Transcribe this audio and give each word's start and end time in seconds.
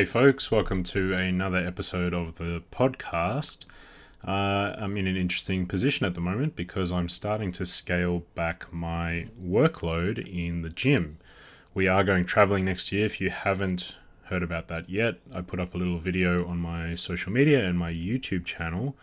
Hey, 0.00 0.06
folks, 0.06 0.50
welcome 0.50 0.82
to 0.84 1.12
another 1.12 1.58
episode 1.58 2.14
of 2.14 2.36
the 2.36 2.62
podcast. 2.72 3.66
Uh, 4.26 4.74
I'm 4.78 4.96
in 4.96 5.06
an 5.06 5.14
interesting 5.14 5.66
position 5.66 6.06
at 6.06 6.14
the 6.14 6.22
moment 6.22 6.56
because 6.56 6.90
I'm 6.90 7.10
starting 7.10 7.52
to 7.52 7.66
scale 7.66 8.22
back 8.34 8.72
my 8.72 9.26
workload 9.38 10.16
in 10.26 10.62
the 10.62 10.70
gym. 10.70 11.18
We 11.74 11.86
are 11.86 12.02
going 12.02 12.24
traveling 12.24 12.64
next 12.64 12.90
year. 12.92 13.04
If 13.04 13.20
you 13.20 13.28
haven't 13.28 13.94
heard 14.24 14.42
about 14.42 14.68
that 14.68 14.88
yet, 14.88 15.16
I 15.34 15.42
put 15.42 15.60
up 15.60 15.74
a 15.74 15.76
little 15.76 15.98
video 15.98 16.46
on 16.46 16.56
my 16.56 16.94
social 16.94 17.30
media 17.30 17.62
and 17.68 17.78
my 17.78 17.92
YouTube 17.92 18.46
channel 18.46 18.96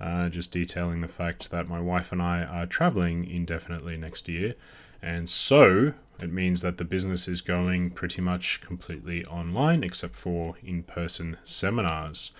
uh, 0.00 0.30
just 0.30 0.50
detailing 0.50 1.02
the 1.02 1.08
fact 1.08 1.50
that 1.50 1.68
my 1.68 1.78
wife 1.78 2.10
and 2.10 2.22
I 2.22 2.42
are 2.42 2.64
traveling 2.64 3.30
indefinitely 3.30 3.98
next 3.98 4.30
year. 4.30 4.54
And 5.02 5.28
so 5.28 5.92
it 6.20 6.32
means 6.32 6.62
that 6.62 6.78
the 6.78 6.84
business 6.84 7.28
is 7.28 7.40
going 7.40 7.90
pretty 7.90 8.20
much 8.20 8.60
completely 8.60 9.24
online 9.26 9.84
except 9.84 10.14
for 10.14 10.56
in 10.62 10.82
person 10.82 11.36
seminars. 11.44 12.32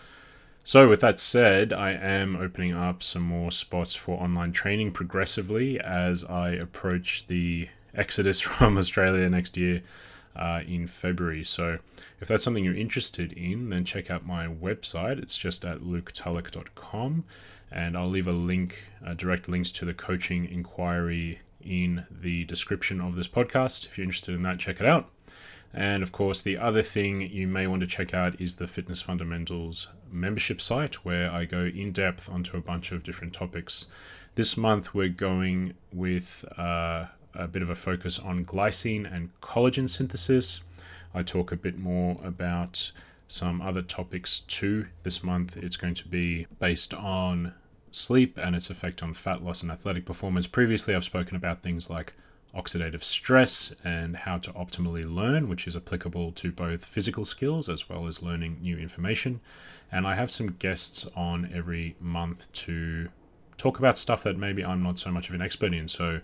So, 0.64 0.88
with 0.88 1.00
that 1.00 1.18
said, 1.18 1.72
I 1.72 1.92
am 1.92 2.36
opening 2.36 2.74
up 2.74 3.02
some 3.02 3.22
more 3.22 3.50
spots 3.50 3.94
for 3.94 4.20
online 4.20 4.52
training 4.52 4.92
progressively 4.92 5.80
as 5.80 6.24
I 6.24 6.50
approach 6.50 7.26
the 7.26 7.68
exodus 7.94 8.40
from 8.42 8.76
Australia 8.76 9.30
next 9.30 9.56
year 9.56 9.82
uh, 10.36 10.60
in 10.66 10.86
February. 10.86 11.44
So, 11.44 11.78
if 12.20 12.28
that's 12.28 12.44
something 12.44 12.64
you're 12.64 12.76
interested 12.76 13.32
in, 13.32 13.70
then 13.70 13.84
check 13.84 14.10
out 14.10 14.26
my 14.26 14.46
website. 14.46 15.18
It's 15.18 15.38
just 15.38 15.64
at 15.64 15.80
luketulloch.com, 15.80 17.24
and 17.70 17.96
I'll 17.96 18.10
leave 18.10 18.26
a 18.26 18.32
link, 18.32 18.84
uh, 19.06 19.14
direct 19.14 19.48
links 19.48 19.72
to 19.72 19.86
the 19.86 19.94
coaching 19.94 20.44
inquiry 20.44 21.40
in 21.60 22.06
the 22.10 22.44
description 22.44 23.00
of 23.00 23.16
this 23.16 23.28
podcast. 23.28 23.86
If 23.86 23.98
you're 23.98 24.04
interested 24.04 24.34
in 24.34 24.42
that, 24.42 24.58
check 24.58 24.80
it 24.80 24.86
out. 24.86 25.10
And 25.74 26.02
of 26.02 26.12
course, 26.12 26.40
the 26.40 26.56
other 26.58 26.82
thing 26.82 27.20
you 27.20 27.46
may 27.46 27.66
want 27.66 27.80
to 27.80 27.86
check 27.86 28.14
out 28.14 28.40
is 28.40 28.56
the 28.56 28.66
Fitness 28.66 29.02
Fundamentals 29.02 29.88
membership 30.10 30.60
site, 30.60 31.04
where 31.04 31.30
I 31.30 31.44
go 31.44 31.64
in 31.64 31.92
depth 31.92 32.30
onto 32.30 32.56
a 32.56 32.60
bunch 32.60 32.90
of 32.90 33.02
different 33.02 33.34
topics. 33.34 33.86
This 34.34 34.56
month, 34.56 34.94
we're 34.94 35.08
going 35.08 35.74
with 35.92 36.44
uh, 36.56 37.06
a 37.34 37.46
bit 37.46 37.62
of 37.62 37.70
a 37.70 37.74
focus 37.74 38.18
on 38.18 38.44
glycine 38.44 39.12
and 39.12 39.30
collagen 39.40 39.90
synthesis. 39.90 40.62
I 41.14 41.22
talk 41.22 41.52
a 41.52 41.56
bit 41.56 41.78
more 41.78 42.18
about 42.24 42.90
some 43.28 43.60
other 43.60 43.82
topics 43.82 44.40
too. 44.40 44.86
This 45.02 45.22
month, 45.22 45.56
it's 45.56 45.76
going 45.76 45.94
to 45.94 46.08
be 46.08 46.46
based 46.60 46.94
on 46.94 47.52
sleep 47.92 48.38
and 48.38 48.54
its 48.56 48.70
effect 48.70 49.02
on 49.02 49.12
fat 49.14 49.42
loss 49.42 49.62
and 49.62 49.70
athletic 49.70 50.04
performance. 50.04 50.46
Previously, 50.46 50.94
I've 50.94 51.04
spoken 51.04 51.36
about 51.36 51.60
things 51.60 51.88
like 51.90 52.14
oxidative 52.54 53.02
stress 53.02 53.74
and 53.84 54.16
how 54.16 54.38
to 54.38 54.52
optimally 54.52 55.04
learn, 55.04 55.48
which 55.48 55.66
is 55.66 55.76
applicable 55.76 56.32
to 56.32 56.50
both 56.50 56.84
physical 56.84 57.24
skills 57.24 57.68
as 57.68 57.88
well 57.88 58.06
as 58.06 58.22
learning 58.22 58.58
new 58.60 58.78
information. 58.78 59.40
And 59.92 60.06
I 60.06 60.14
have 60.14 60.30
some 60.30 60.48
guests 60.48 61.06
on 61.14 61.50
every 61.54 61.94
month 62.00 62.50
to 62.64 63.08
talk 63.56 63.78
about 63.78 63.98
stuff 63.98 64.22
that 64.22 64.36
maybe 64.38 64.64
I'm 64.64 64.82
not 64.82 64.98
so 64.98 65.10
much 65.10 65.28
of 65.28 65.34
an 65.34 65.42
expert 65.42 65.74
in. 65.74 65.88
So 65.88 66.20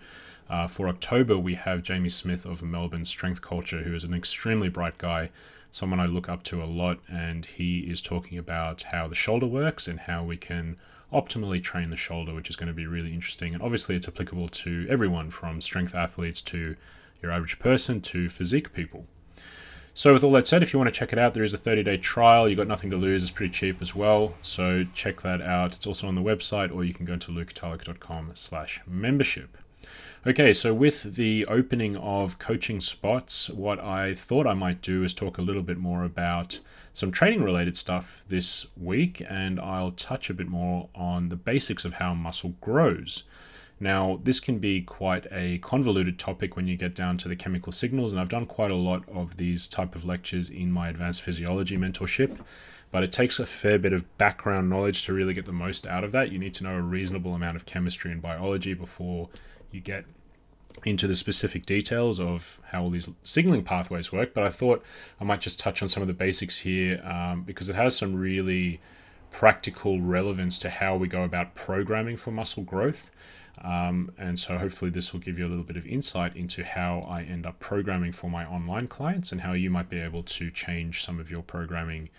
uh, 0.48 0.66
for 0.66 0.88
October, 0.88 1.38
we 1.38 1.54
have 1.54 1.82
Jamie 1.82 2.08
Smith 2.08 2.46
of 2.46 2.62
Melbourne 2.62 3.04
Strength 3.04 3.42
Culture, 3.42 3.82
who 3.82 3.94
is 3.94 4.04
an 4.04 4.14
extremely 4.14 4.68
bright 4.68 4.98
guy, 4.98 5.30
someone 5.70 6.00
I 6.00 6.06
look 6.06 6.28
up 6.28 6.42
to 6.44 6.62
a 6.62 6.66
lot, 6.66 7.00
and 7.08 7.44
he 7.44 7.80
is 7.80 8.00
talking 8.00 8.38
about 8.38 8.82
how 8.82 9.08
the 9.08 9.14
shoulder 9.14 9.46
works 9.46 9.88
and 9.88 9.98
how 9.98 10.22
we 10.22 10.36
can 10.36 10.76
optimally 11.14 11.62
train 11.62 11.90
the 11.90 11.96
shoulder, 11.96 12.34
which 12.34 12.50
is 12.50 12.56
going 12.56 12.68
to 12.68 12.74
be 12.74 12.86
really 12.86 13.14
interesting. 13.14 13.54
And 13.54 13.62
obviously, 13.62 13.96
it's 13.96 14.08
applicable 14.08 14.48
to 14.48 14.86
everyone 14.90 15.30
from 15.30 15.60
strength 15.60 15.94
athletes 15.94 16.42
to 16.42 16.76
your 17.22 17.32
average 17.32 17.58
person 17.58 18.00
to 18.02 18.28
physique 18.28 18.72
people. 18.72 19.06
So, 19.94 20.12
with 20.12 20.24
all 20.24 20.32
that 20.32 20.46
said, 20.46 20.62
if 20.62 20.72
you 20.72 20.78
want 20.78 20.92
to 20.92 20.98
check 20.98 21.12
it 21.12 21.18
out, 21.18 21.34
there 21.34 21.44
is 21.44 21.54
a 21.54 21.58
30 21.58 21.84
day 21.84 21.96
trial. 21.96 22.48
You've 22.48 22.58
got 22.58 22.66
nothing 22.66 22.90
to 22.90 22.96
lose. 22.96 23.22
It's 23.22 23.30
pretty 23.30 23.52
cheap 23.52 23.80
as 23.80 23.94
well. 23.94 24.34
So, 24.42 24.84
check 24.92 25.20
that 25.22 25.40
out. 25.40 25.76
It's 25.76 25.86
also 25.86 26.08
on 26.08 26.16
the 26.16 26.20
website, 26.20 26.74
or 26.74 26.82
you 26.82 26.92
can 26.92 27.06
go 27.06 27.16
to 27.16 27.30
luketulloch.com 27.30 28.32
slash 28.34 28.80
membership. 28.86 29.56
Okay, 30.26 30.54
so 30.54 30.72
with 30.72 31.16
the 31.16 31.44
opening 31.46 31.96
of 31.96 32.38
coaching 32.38 32.80
spots, 32.80 33.50
what 33.50 33.78
I 33.78 34.14
thought 34.14 34.46
I 34.46 34.54
might 34.54 34.80
do 34.80 35.04
is 35.04 35.12
talk 35.12 35.36
a 35.36 35.42
little 35.42 35.62
bit 35.62 35.76
more 35.76 36.02
about 36.02 36.60
some 36.94 37.10
training 37.10 37.42
related 37.42 37.76
stuff 37.76 38.24
this 38.28 38.68
week, 38.76 39.20
and 39.28 39.58
I'll 39.58 39.90
touch 39.90 40.30
a 40.30 40.34
bit 40.34 40.46
more 40.48 40.88
on 40.94 41.28
the 41.28 41.36
basics 41.36 41.84
of 41.84 41.94
how 41.94 42.14
muscle 42.14 42.54
grows. 42.60 43.24
Now, 43.80 44.20
this 44.22 44.38
can 44.38 44.60
be 44.60 44.80
quite 44.80 45.26
a 45.32 45.58
convoluted 45.58 46.20
topic 46.20 46.54
when 46.54 46.68
you 46.68 46.76
get 46.76 46.94
down 46.94 47.16
to 47.18 47.28
the 47.28 47.34
chemical 47.34 47.72
signals, 47.72 48.12
and 48.12 48.20
I've 48.20 48.28
done 48.28 48.46
quite 48.46 48.70
a 48.70 48.76
lot 48.76 49.02
of 49.08 49.36
these 49.36 49.66
type 49.66 49.96
of 49.96 50.04
lectures 50.04 50.48
in 50.48 50.70
my 50.70 50.88
advanced 50.88 51.22
physiology 51.22 51.76
mentorship, 51.76 52.38
but 52.92 53.02
it 53.02 53.10
takes 53.10 53.40
a 53.40 53.46
fair 53.46 53.76
bit 53.76 53.92
of 53.92 54.16
background 54.16 54.70
knowledge 54.70 55.02
to 55.06 55.12
really 55.12 55.34
get 55.34 55.46
the 55.46 55.52
most 55.52 55.88
out 55.88 56.04
of 56.04 56.12
that. 56.12 56.30
You 56.30 56.38
need 56.38 56.54
to 56.54 56.64
know 56.64 56.76
a 56.76 56.80
reasonable 56.80 57.34
amount 57.34 57.56
of 57.56 57.66
chemistry 57.66 58.12
and 58.12 58.22
biology 58.22 58.72
before 58.72 59.28
you 59.72 59.80
get 59.80 60.04
into 60.84 61.06
the 61.06 61.14
specific 61.14 61.64
details 61.66 62.20
of 62.20 62.60
how 62.70 62.82
all 62.82 62.90
these 62.90 63.08
signaling 63.22 63.62
pathways 63.62 64.12
work, 64.12 64.34
but 64.34 64.44
I 64.44 64.50
thought 64.50 64.84
I 65.20 65.24
might 65.24 65.40
just 65.40 65.58
touch 65.58 65.82
on 65.82 65.88
some 65.88 66.02
of 66.02 66.06
the 66.06 66.14
basics 66.14 66.58
here 66.58 67.00
um, 67.04 67.42
because 67.42 67.68
it 67.68 67.76
has 67.76 67.96
some 67.96 68.14
really 68.14 68.80
practical 69.30 70.00
relevance 70.00 70.58
to 70.58 70.70
how 70.70 70.96
we 70.96 71.08
go 71.08 71.22
about 71.22 71.54
programming 71.54 72.16
for 72.16 72.30
muscle 72.30 72.62
growth. 72.62 73.10
Um, 73.62 74.12
and 74.18 74.38
so 74.38 74.58
hopefully 74.58 74.90
this 74.90 75.12
will 75.12 75.20
give 75.20 75.38
you 75.38 75.46
a 75.46 75.48
little 75.48 75.64
bit 75.64 75.76
of 75.76 75.86
insight 75.86 76.36
into 76.36 76.64
how 76.64 77.00
I 77.08 77.22
end 77.22 77.46
up 77.46 77.58
programming 77.60 78.12
for 78.12 78.28
my 78.28 78.44
online 78.44 78.88
clients 78.88 79.32
and 79.32 79.40
how 79.40 79.52
you 79.52 79.70
might 79.70 79.88
be 79.88 80.00
able 80.00 80.24
to 80.24 80.50
change 80.50 81.04
some 81.04 81.20
of 81.20 81.30
your 81.30 81.42
programming 81.42 82.10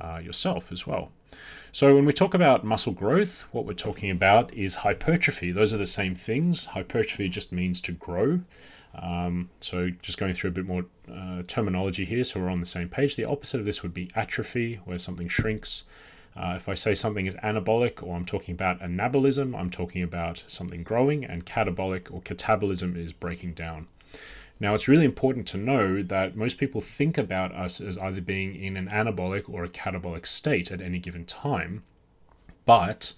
uh, 0.00 0.18
yourself 0.18 0.70
as 0.70 0.86
well. 0.86 1.10
So, 1.74 1.94
when 1.94 2.04
we 2.04 2.12
talk 2.12 2.34
about 2.34 2.64
muscle 2.64 2.92
growth, 2.92 3.46
what 3.52 3.64
we're 3.64 3.72
talking 3.72 4.10
about 4.10 4.52
is 4.52 4.74
hypertrophy. 4.74 5.52
Those 5.52 5.72
are 5.72 5.78
the 5.78 5.86
same 5.86 6.14
things. 6.14 6.66
Hypertrophy 6.66 7.28
just 7.30 7.50
means 7.50 7.80
to 7.82 7.92
grow. 7.92 8.40
Um, 8.94 9.48
so, 9.60 9.88
just 10.02 10.18
going 10.18 10.34
through 10.34 10.50
a 10.50 10.52
bit 10.52 10.66
more 10.66 10.84
uh, 11.10 11.42
terminology 11.46 12.04
here 12.04 12.24
so 12.24 12.40
we're 12.40 12.50
on 12.50 12.60
the 12.60 12.66
same 12.66 12.88
page. 12.88 13.16
The 13.16 13.24
opposite 13.24 13.60
of 13.60 13.64
this 13.64 13.82
would 13.82 13.94
be 13.94 14.10
atrophy, 14.14 14.80
where 14.84 14.98
something 14.98 15.28
shrinks. 15.28 15.84
Uh, 16.36 16.54
if 16.56 16.68
I 16.68 16.74
say 16.74 16.94
something 16.94 17.26
is 17.26 17.34
anabolic 17.36 18.02
or 18.02 18.16
I'm 18.16 18.24
talking 18.24 18.54
about 18.54 18.80
anabolism, 18.80 19.58
I'm 19.58 19.70
talking 19.70 20.02
about 20.02 20.44
something 20.46 20.82
growing, 20.82 21.24
and 21.24 21.44
catabolic 21.44 22.12
or 22.12 22.20
catabolism 22.20 22.96
is 22.96 23.12
breaking 23.12 23.54
down. 23.54 23.86
Now, 24.62 24.76
it's 24.76 24.86
really 24.86 25.04
important 25.04 25.48
to 25.48 25.56
know 25.56 26.04
that 26.04 26.36
most 26.36 26.56
people 26.56 26.80
think 26.80 27.18
about 27.18 27.52
us 27.52 27.80
as 27.80 27.98
either 27.98 28.20
being 28.20 28.54
in 28.54 28.76
an 28.76 28.86
anabolic 28.86 29.52
or 29.52 29.64
a 29.64 29.68
catabolic 29.68 30.24
state 30.24 30.70
at 30.70 30.80
any 30.80 31.00
given 31.00 31.24
time, 31.24 31.82
but 32.64 33.12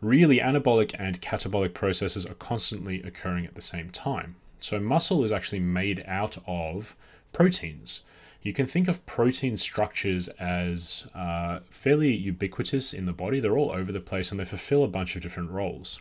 really, 0.00 0.38
anabolic 0.38 0.94
and 0.96 1.20
catabolic 1.20 1.74
processes 1.74 2.24
are 2.24 2.34
constantly 2.34 3.02
occurring 3.02 3.44
at 3.44 3.56
the 3.56 3.60
same 3.60 3.90
time. 3.90 4.36
So, 4.60 4.78
muscle 4.78 5.24
is 5.24 5.32
actually 5.32 5.58
made 5.58 6.04
out 6.06 6.38
of 6.46 6.94
proteins. 7.32 8.02
You 8.42 8.52
can 8.52 8.66
think 8.66 8.86
of 8.86 9.04
protein 9.04 9.56
structures 9.56 10.28
as 10.38 11.08
uh, 11.12 11.58
fairly 11.70 12.14
ubiquitous 12.14 12.94
in 12.94 13.06
the 13.06 13.12
body. 13.12 13.40
They're 13.40 13.58
all 13.58 13.72
over 13.72 13.90
the 13.90 13.98
place 13.98 14.30
and 14.30 14.38
they 14.38 14.44
fulfill 14.44 14.84
a 14.84 14.88
bunch 14.88 15.16
of 15.16 15.22
different 15.22 15.50
roles. 15.50 16.00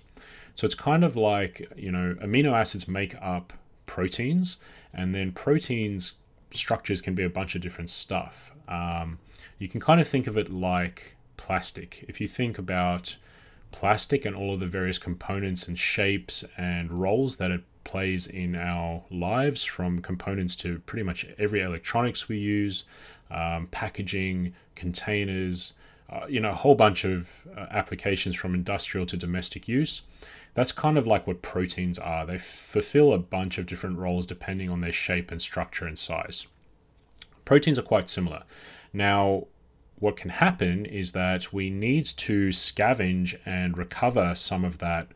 So 0.54 0.66
it's 0.66 0.76
kind 0.76 1.04
of 1.04 1.16
like, 1.16 1.68
you 1.76 1.92
know, 1.92 2.16
amino 2.22 2.52
acids 2.52 2.88
make 2.88 3.16
up 3.20 3.54
proteins, 3.86 4.58
and 4.94 5.14
then 5.14 5.32
proteins 5.32 6.14
structures 6.54 7.02
can 7.02 7.16
be 7.16 7.24
a 7.24 7.30
bunch 7.30 7.56
of 7.56 7.62
different 7.62 7.90
stuff. 7.90 8.52
Um, 8.68 9.20
you 9.60 9.68
can 9.68 9.80
kind 9.80 10.00
of 10.00 10.08
think 10.08 10.28
of 10.28 10.38
it 10.38 10.52
like 10.52 11.16
plastic. 11.38 12.06
If 12.08 12.22
you 12.22 12.28
think 12.28 12.58
about 12.58 13.18
plastic 13.72 14.26
and 14.26 14.36
all 14.36 14.54
of 14.54 14.60
the 14.60 14.68
various 14.68 15.00
components 15.00 15.68
and 15.68 15.78
shapes 15.78 16.46
and 16.58 16.92
roles 16.92 17.38
that 17.38 17.52
it 17.52 17.64
plays 17.84 18.28
in 18.28 18.56
our 18.56 19.04
lives, 19.10 19.64
from 19.64 20.02
components 20.02 20.56
to 20.58 20.80
pretty 20.80 21.04
much 21.04 21.26
every 21.38 21.62
electronics 21.62 22.30
we 22.30 22.38
use, 22.38 22.86
um, 23.32 23.68
packaging, 23.72 24.54
containers, 24.76 25.74
uh, 26.10 26.26
you 26.30 26.40
know, 26.40 26.52
a 26.52 26.56
whole 26.56 26.76
bunch 26.76 27.04
of 27.04 27.30
uh, 27.58 27.66
applications 27.72 28.36
from 28.36 28.54
industrial 28.54 29.06
to 29.08 29.18
domestic 29.18 29.68
use. 29.68 30.04
That's 30.54 30.72
kind 30.72 30.98
of 30.98 31.08
like 31.08 31.26
what 31.26 31.42
proteins 31.42 31.98
are. 31.98 32.26
They 32.26 32.38
fulfill 32.38 33.14
a 33.14 33.18
bunch 33.18 33.58
of 33.58 33.66
different 33.66 33.98
roles 33.98 34.26
depending 34.26 34.70
on 34.70 34.80
their 34.80 34.92
shape 34.92 35.32
and 35.32 35.42
structure 35.42 35.86
and 35.86 35.98
size. 35.98 36.46
Proteins 37.46 37.80
are 37.80 37.84
quite 37.84 38.10
similar. 38.10 38.44
Now, 38.94 39.48
what 40.00 40.16
can 40.16 40.30
happen 40.30 40.86
is 40.86 41.14
that 41.14 41.54
we 41.54 41.70
need 41.70 42.06
to 42.06 42.50
scavenge 42.50 43.40
and 43.46 43.78
recover 43.78 44.36
some 44.36 44.64
of 44.64 44.78
that 44.80 45.08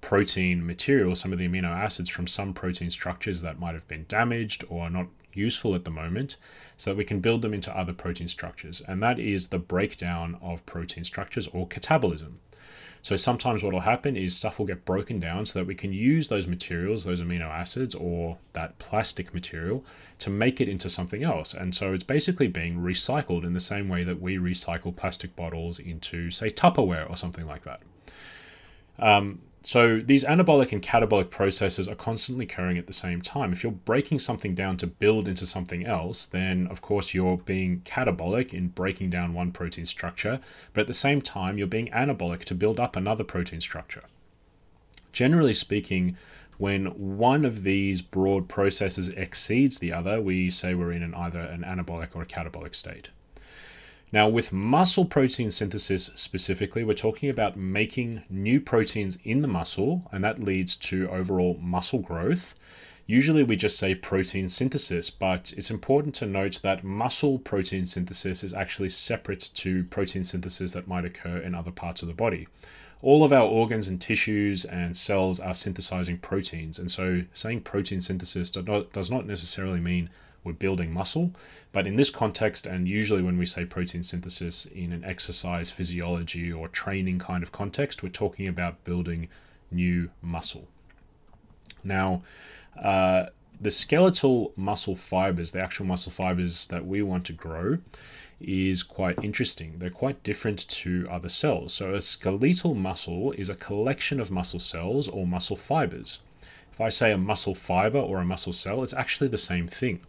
protein 0.00 0.66
material, 0.66 1.14
some 1.14 1.32
of 1.32 1.38
the 1.38 1.46
amino 1.46 1.68
acids 1.68 2.08
from 2.08 2.26
some 2.26 2.54
protein 2.54 2.90
structures 2.90 3.42
that 3.42 3.60
might 3.60 3.74
have 3.74 3.86
been 3.86 4.06
damaged 4.08 4.64
or 4.68 4.88
not 4.90 5.06
useful 5.32 5.74
at 5.74 5.84
the 5.84 5.90
moment, 5.90 6.36
so 6.76 6.90
that 6.90 6.96
we 6.96 7.04
can 7.04 7.20
build 7.20 7.42
them 7.42 7.54
into 7.54 7.76
other 7.76 7.92
protein 7.92 8.26
structures. 8.26 8.80
And 8.80 9.02
that 9.02 9.18
is 9.18 9.48
the 9.48 9.58
breakdown 9.58 10.38
of 10.42 10.66
protein 10.66 11.04
structures 11.04 11.46
or 11.48 11.68
catabolism. 11.68 12.40
So 13.02 13.16
sometimes 13.16 13.62
what 13.62 13.72
will 13.72 13.80
happen 13.80 14.16
is 14.16 14.36
stuff 14.36 14.58
will 14.58 14.66
get 14.66 14.84
broken 14.84 15.20
down 15.20 15.44
so 15.44 15.58
that 15.58 15.66
we 15.66 15.74
can 15.74 15.92
use 15.92 16.28
those 16.28 16.46
materials, 16.46 17.04
those 17.04 17.22
amino 17.22 17.48
acids, 17.48 17.94
or 17.94 18.38
that 18.52 18.78
plastic 18.78 19.32
material 19.32 19.84
to 20.18 20.30
make 20.30 20.60
it 20.60 20.68
into 20.68 20.88
something 20.88 21.22
else. 21.22 21.54
And 21.54 21.74
so 21.74 21.92
it's 21.92 22.04
basically 22.04 22.48
being 22.48 22.76
recycled 22.78 23.44
in 23.44 23.54
the 23.54 23.60
same 23.60 23.88
way 23.88 24.04
that 24.04 24.20
we 24.20 24.36
recycle 24.36 24.94
plastic 24.94 25.34
bottles 25.34 25.78
into, 25.78 26.30
say, 26.30 26.50
Tupperware 26.50 27.08
or 27.08 27.16
something 27.16 27.46
like 27.46 27.64
that. 27.64 27.80
Um, 28.98 29.40
so 29.62 30.00
these 30.00 30.24
anabolic 30.24 30.72
and 30.72 30.80
catabolic 30.80 31.30
processes 31.30 31.86
are 31.86 31.94
constantly 31.94 32.44
occurring 32.46 32.78
at 32.78 32.86
the 32.86 32.92
same 32.92 33.20
time. 33.20 33.52
If 33.52 33.62
you're 33.62 33.72
breaking 33.72 34.20
something 34.20 34.54
down 34.54 34.78
to 34.78 34.86
build 34.86 35.28
into 35.28 35.44
something 35.44 35.84
else, 35.84 36.24
then 36.24 36.66
of 36.68 36.80
course 36.80 37.12
you're 37.12 37.36
being 37.36 37.82
catabolic 37.82 38.54
in 38.54 38.68
breaking 38.68 39.10
down 39.10 39.34
one 39.34 39.52
protein 39.52 39.84
structure, 39.84 40.40
but 40.72 40.82
at 40.82 40.86
the 40.86 40.94
same 40.94 41.20
time 41.20 41.58
you're 41.58 41.66
being 41.66 41.88
anabolic 41.88 42.44
to 42.44 42.54
build 42.54 42.80
up 42.80 42.96
another 42.96 43.24
protein 43.24 43.60
structure. 43.60 44.04
Generally 45.12 45.54
speaking, 45.54 46.16
when 46.56 46.86
one 46.86 47.44
of 47.44 47.62
these 47.62 48.00
broad 48.02 48.48
processes 48.48 49.08
exceeds 49.08 49.78
the 49.78 49.92
other, 49.92 50.20
we 50.20 50.50
say 50.50 50.74
we're 50.74 50.92
in 50.92 51.02
an 51.02 51.14
either 51.14 51.40
an 51.40 51.62
anabolic 51.62 52.14
or 52.14 52.22
a 52.22 52.26
catabolic 52.26 52.74
state. 52.74 53.10
Now, 54.12 54.28
with 54.28 54.52
muscle 54.52 55.04
protein 55.04 55.52
synthesis 55.52 56.10
specifically, 56.16 56.82
we're 56.82 56.94
talking 56.94 57.30
about 57.30 57.56
making 57.56 58.24
new 58.28 58.60
proteins 58.60 59.16
in 59.22 59.40
the 59.40 59.46
muscle, 59.46 60.08
and 60.10 60.24
that 60.24 60.42
leads 60.42 60.74
to 60.76 61.08
overall 61.10 61.56
muscle 61.60 62.00
growth. 62.00 62.56
Usually, 63.06 63.44
we 63.44 63.54
just 63.54 63.78
say 63.78 63.94
protein 63.94 64.48
synthesis, 64.48 65.10
but 65.10 65.52
it's 65.56 65.70
important 65.70 66.16
to 66.16 66.26
note 66.26 66.58
that 66.62 66.82
muscle 66.82 67.38
protein 67.38 67.84
synthesis 67.84 68.42
is 68.42 68.52
actually 68.52 68.88
separate 68.88 69.50
to 69.54 69.84
protein 69.84 70.24
synthesis 70.24 70.72
that 70.72 70.88
might 70.88 71.04
occur 71.04 71.38
in 71.38 71.54
other 71.54 71.70
parts 71.70 72.02
of 72.02 72.08
the 72.08 72.14
body. 72.14 72.48
All 73.02 73.22
of 73.22 73.32
our 73.32 73.48
organs 73.48 73.86
and 73.86 74.00
tissues 74.00 74.64
and 74.64 74.96
cells 74.96 75.38
are 75.38 75.54
synthesizing 75.54 76.18
proteins, 76.18 76.80
and 76.80 76.90
so 76.90 77.22
saying 77.32 77.60
protein 77.60 78.00
synthesis 78.00 78.50
does 78.50 79.10
not 79.10 79.26
necessarily 79.26 79.80
mean 79.80 80.10
we're 80.44 80.52
building 80.52 80.92
muscle. 80.92 81.32
But 81.72 81.86
in 81.86 81.96
this 81.96 82.10
context, 82.10 82.66
and 82.66 82.88
usually 82.88 83.22
when 83.22 83.38
we 83.38 83.46
say 83.46 83.64
protein 83.64 84.02
synthesis 84.02 84.66
in 84.66 84.92
an 84.92 85.04
exercise 85.04 85.70
physiology 85.70 86.52
or 86.52 86.68
training 86.68 87.18
kind 87.18 87.42
of 87.42 87.52
context, 87.52 88.02
we're 88.02 88.08
talking 88.08 88.48
about 88.48 88.82
building 88.84 89.28
new 89.70 90.10
muscle. 90.22 90.68
Now, 91.84 92.22
uh, 92.80 93.26
the 93.60 93.70
skeletal 93.70 94.52
muscle 94.56 94.96
fibers, 94.96 95.52
the 95.52 95.60
actual 95.60 95.86
muscle 95.86 96.12
fibers 96.12 96.66
that 96.68 96.86
we 96.86 97.02
want 97.02 97.26
to 97.26 97.32
grow, 97.32 97.78
is 98.40 98.82
quite 98.82 99.22
interesting. 99.22 99.74
They're 99.78 99.90
quite 99.90 100.22
different 100.22 100.66
to 100.70 101.06
other 101.10 101.28
cells. 101.28 101.74
So, 101.74 101.94
a 101.94 102.00
skeletal 102.00 102.74
muscle 102.74 103.32
is 103.32 103.50
a 103.50 103.54
collection 103.54 104.18
of 104.18 104.30
muscle 104.30 104.60
cells 104.60 105.08
or 105.08 105.26
muscle 105.26 105.56
fibers. 105.56 106.20
If 106.72 106.80
I 106.80 106.88
say 106.88 107.12
a 107.12 107.18
muscle 107.18 107.54
fiber 107.54 107.98
or 107.98 108.18
a 108.18 108.24
muscle 108.24 108.54
cell, 108.54 108.82
it's 108.82 108.94
actually 108.94 109.28
the 109.28 109.36
same 109.38 109.68
thing 109.68 110.00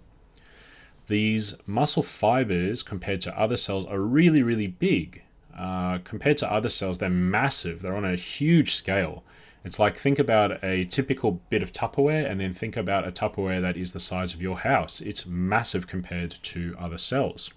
these 1.08 1.56
muscle 1.66 2.04
fibers 2.04 2.84
compared 2.84 3.22
to 3.22 3.40
other 3.40 3.58
cells 3.58 3.86
are 3.86 4.00
really, 4.00 4.44
really 4.44 4.68
big. 4.68 5.24
Uh, 5.58 6.00
compared 6.04 6.38
to 6.38 6.52
other 6.52 6.70
cells, 6.70 6.98
they're 6.98 7.10
massive. 7.10 7.82
They're 7.82 7.96
on 7.96 8.06
a 8.06 8.16
huge 8.16 8.74
scale. 8.74 9.24
It's 9.64 9.78
like 9.78 9.96
think 9.96 10.18
about 10.18 10.64
a 10.64 10.86
typical 10.86 11.40
bit 11.50 11.62
of 11.62 11.72
Tupperware 11.72 12.30
and 12.30 12.40
then 12.40 12.54
think 12.54 12.76
about 12.76 13.08
a 13.08 13.12
Tupperware 13.12 13.62
that 13.62 13.78
is 13.78 13.92
the 13.92 14.00
size 14.00 14.34
of 14.34 14.42
your 14.42 14.58
house. 14.58 15.02
It's 15.02 15.28
massive 15.28 15.86
compared 15.86 16.32
to 16.32 16.76
other 16.80 16.98
cells. 16.98 17.52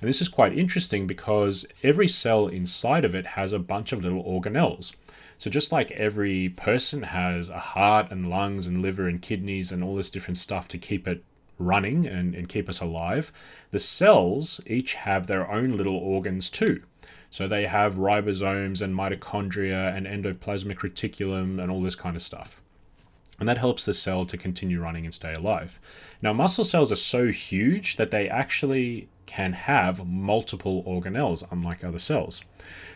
And 0.00 0.08
this 0.08 0.20
is 0.20 0.28
quite 0.28 0.56
interesting 0.56 1.06
because 1.06 1.66
every 1.82 2.06
cell 2.06 2.46
inside 2.46 3.04
of 3.04 3.14
it 3.14 3.26
has 3.26 3.52
a 3.52 3.58
bunch 3.58 3.92
of 3.92 4.02
little 4.02 4.22
organelles. 4.22 4.94
So 5.38 5.50
just 5.50 5.72
like 5.72 5.90
every 5.92 6.50
person 6.50 7.02
has 7.02 7.48
a 7.48 7.58
heart 7.58 8.12
and 8.12 8.30
lungs 8.30 8.66
and 8.66 8.80
liver 8.80 9.08
and 9.08 9.20
kidneys 9.20 9.72
and 9.72 9.82
all 9.82 9.96
this 9.96 10.10
different 10.10 10.36
stuff 10.36 10.68
to 10.68 10.78
keep 10.78 11.08
it 11.08 11.24
running 11.60 12.06
and, 12.06 12.34
and 12.34 12.48
keep 12.48 12.68
us 12.68 12.80
alive, 12.80 13.30
the 13.70 13.78
cells 13.78 14.60
each 14.66 14.94
have 14.94 15.26
their 15.26 15.50
own 15.50 15.76
little 15.76 15.96
organs 15.96 16.50
too. 16.50 16.82
So 17.30 17.46
they 17.46 17.66
have 17.66 17.94
ribosomes 17.94 18.82
and 18.82 18.94
mitochondria 18.94 19.96
and 19.96 20.06
endoplasmic 20.06 20.78
reticulum 20.78 21.62
and 21.62 21.70
all 21.70 21.82
this 21.82 21.94
kind 21.94 22.16
of 22.16 22.22
stuff. 22.22 22.60
And 23.38 23.48
that 23.48 23.56
helps 23.56 23.86
the 23.86 23.94
cell 23.94 24.26
to 24.26 24.36
continue 24.36 24.82
running 24.82 25.04
and 25.04 25.14
stay 25.14 25.32
alive. 25.32 25.78
Now, 26.20 26.32
muscle 26.32 26.64
cells 26.64 26.92
are 26.92 26.96
so 26.96 27.28
huge 27.28 27.96
that 27.96 28.10
they 28.10 28.28
actually 28.28 29.08
can 29.24 29.52
have 29.52 30.06
multiple 30.06 30.82
organelles, 30.84 31.46
unlike 31.50 31.82
other 31.82 31.98
cells. 31.98 32.42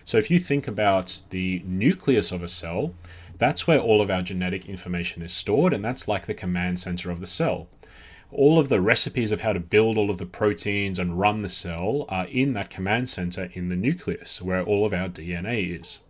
So, 0.05 0.19
if 0.19 0.31
you 0.31 0.39
think 0.39 0.69
about 0.69 1.23
the 1.31 1.63
nucleus 1.65 2.31
of 2.31 2.43
a 2.43 2.49
cell, 2.49 2.93
that's 3.39 3.67
where 3.67 3.79
all 3.79 4.03
of 4.03 4.11
our 4.11 4.21
genetic 4.21 4.69
information 4.69 5.23
is 5.23 5.33
stored, 5.33 5.73
and 5.73 5.83
that's 5.83 6.09
like 6.09 6.27
the 6.27 6.35
command 6.35 6.79
center 6.79 7.11
of 7.11 7.21
the 7.21 7.27
cell 7.27 7.69
all 8.31 8.59
of 8.59 8.69
the 8.69 8.81
recipes 8.81 9.33
of 9.33 9.43
how 9.43 9.53
to 9.53 9.61
build 9.61 9.97
all 9.97 10.11
of 10.11 10.19
the 10.19 10.27
proteins 10.27 10.99
and 10.99 11.19
run 11.19 11.43
the 11.43 11.49
cell 11.49 12.05
are 12.09 12.27
in 12.27 12.53
that 12.55 12.71
command 12.71 13.09
center 13.09 13.51
in 13.53 13.69
the 13.69 13.77
nucleus, 13.77 14.43
where 14.43 14.63
all 14.63 14.85
of 14.85 14.93
our 14.93 15.09
DNA 15.09 15.81
is. 15.81 16.01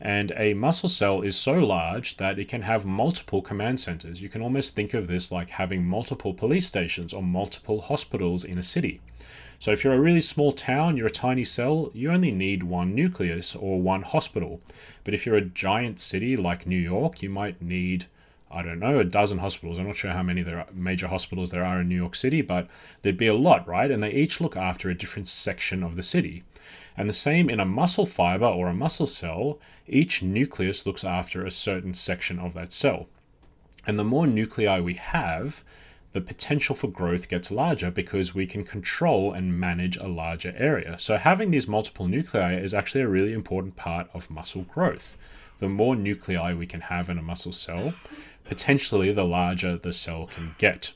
And 0.00 0.32
a 0.34 0.54
muscle 0.54 0.88
cell 0.88 1.20
is 1.20 1.36
so 1.36 1.54
large 1.58 2.16
that 2.16 2.38
it 2.38 2.48
can 2.48 2.62
have 2.62 2.86
multiple 2.86 3.42
command 3.42 3.80
centers. 3.80 4.22
You 4.22 4.30
can 4.30 4.40
almost 4.40 4.74
think 4.74 4.94
of 4.94 5.08
this 5.08 5.30
like 5.30 5.50
having 5.50 5.84
multiple 5.84 6.32
police 6.32 6.66
stations 6.66 7.12
or 7.12 7.22
multiple 7.22 7.82
hospitals 7.82 8.42
in 8.42 8.56
a 8.56 8.62
city. 8.62 9.02
So, 9.58 9.72
if 9.72 9.84
you're 9.84 9.92
a 9.92 10.00
really 10.00 10.22
small 10.22 10.52
town, 10.52 10.96
you're 10.96 11.08
a 11.08 11.10
tiny 11.10 11.44
cell, 11.44 11.90
you 11.92 12.10
only 12.10 12.30
need 12.30 12.62
one 12.62 12.94
nucleus 12.94 13.54
or 13.54 13.82
one 13.82 14.00
hospital. 14.00 14.62
But 15.04 15.12
if 15.12 15.26
you're 15.26 15.36
a 15.36 15.42
giant 15.42 16.00
city 16.00 16.34
like 16.34 16.66
New 16.66 16.78
York, 16.78 17.22
you 17.22 17.28
might 17.28 17.60
need 17.60 18.06
I 18.52 18.62
don't 18.62 18.80
know, 18.80 18.98
a 18.98 19.04
dozen 19.04 19.38
hospitals. 19.38 19.78
I'm 19.78 19.86
not 19.86 19.96
sure 19.96 20.10
how 20.10 20.24
many 20.24 20.42
there 20.42 20.58
are, 20.58 20.66
major 20.72 21.06
hospitals 21.06 21.50
there 21.50 21.64
are 21.64 21.80
in 21.80 21.88
New 21.88 21.96
York 21.96 22.16
City, 22.16 22.42
but 22.42 22.66
there'd 23.02 23.16
be 23.16 23.28
a 23.28 23.34
lot, 23.34 23.66
right? 23.68 23.90
And 23.90 24.02
they 24.02 24.12
each 24.12 24.40
look 24.40 24.56
after 24.56 24.90
a 24.90 24.94
different 24.96 25.28
section 25.28 25.84
of 25.84 25.94
the 25.94 26.02
city. 26.02 26.42
And 26.96 27.08
the 27.08 27.14
same 27.14 27.48
in 27.48 27.60
a 27.60 27.64
muscle 27.64 28.06
fiber 28.06 28.46
or 28.46 28.68
a 28.68 28.74
muscle 28.74 29.06
cell, 29.06 29.58
each 29.86 30.22
nucleus 30.22 30.84
looks 30.84 31.04
after 31.04 31.44
a 31.44 31.50
certain 31.50 31.94
section 31.94 32.38
of 32.38 32.54
that 32.54 32.72
cell. 32.72 33.06
And 33.86 33.98
the 33.98 34.04
more 34.04 34.26
nuclei 34.26 34.80
we 34.80 34.94
have, 34.94 35.62
the 36.12 36.20
potential 36.20 36.74
for 36.74 36.88
growth 36.88 37.28
gets 37.28 37.52
larger 37.52 37.90
because 37.90 38.34
we 38.34 38.46
can 38.46 38.64
control 38.64 39.32
and 39.32 39.58
manage 39.58 39.96
a 39.96 40.08
larger 40.08 40.52
area. 40.56 40.98
So, 40.98 41.16
having 41.18 41.52
these 41.52 41.68
multiple 41.68 42.08
nuclei 42.08 42.56
is 42.56 42.74
actually 42.74 43.02
a 43.02 43.08
really 43.08 43.32
important 43.32 43.76
part 43.76 44.10
of 44.12 44.28
muscle 44.28 44.62
growth. 44.62 45.16
The 45.60 45.68
more 45.68 45.94
nuclei 45.94 46.54
we 46.54 46.66
can 46.66 46.80
have 46.80 47.08
in 47.08 47.18
a 47.18 47.22
muscle 47.22 47.52
cell, 47.52 47.92
potentially 48.44 49.12
the 49.12 49.24
larger 49.24 49.76
the 49.76 49.92
cell 49.92 50.26
can 50.26 50.50
get. 50.58 50.92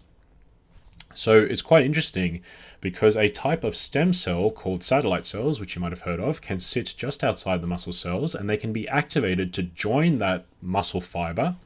So 1.12 1.38
it's 1.38 1.62
quite 1.62 1.84
interesting 1.84 2.42
because 2.80 3.16
a 3.16 3.28
type 3.28 3.62
of 3.62 3.76
stem 3.76 4.12
cell 4.12 4.50
called 4.50 4.82
satellite 4.82 5.26
cells, 5.26 5.60
which 5.60 5.76
you 5.76 5.82
might 5.82 5.92
have 5.92 6.00
heard 6.00 6.18
of, 6.18 6.40
can 6.40 6.58
sit 6.58 6.94
just 6.96 7.22
outside 7.22 7.60
the 7.60 7.66
muscle 7.66 7.92
cells 7.92 8.34
and 8.34 8.48
they 8.48 8.56
can 8.56 8.72
be 8.72 8.88
activated 8.88 9.52
to 9.52 9.62
join 9.62 10.18
that 10.18 10.46
muscle 10.60 11.00
fiber 11.00 11.56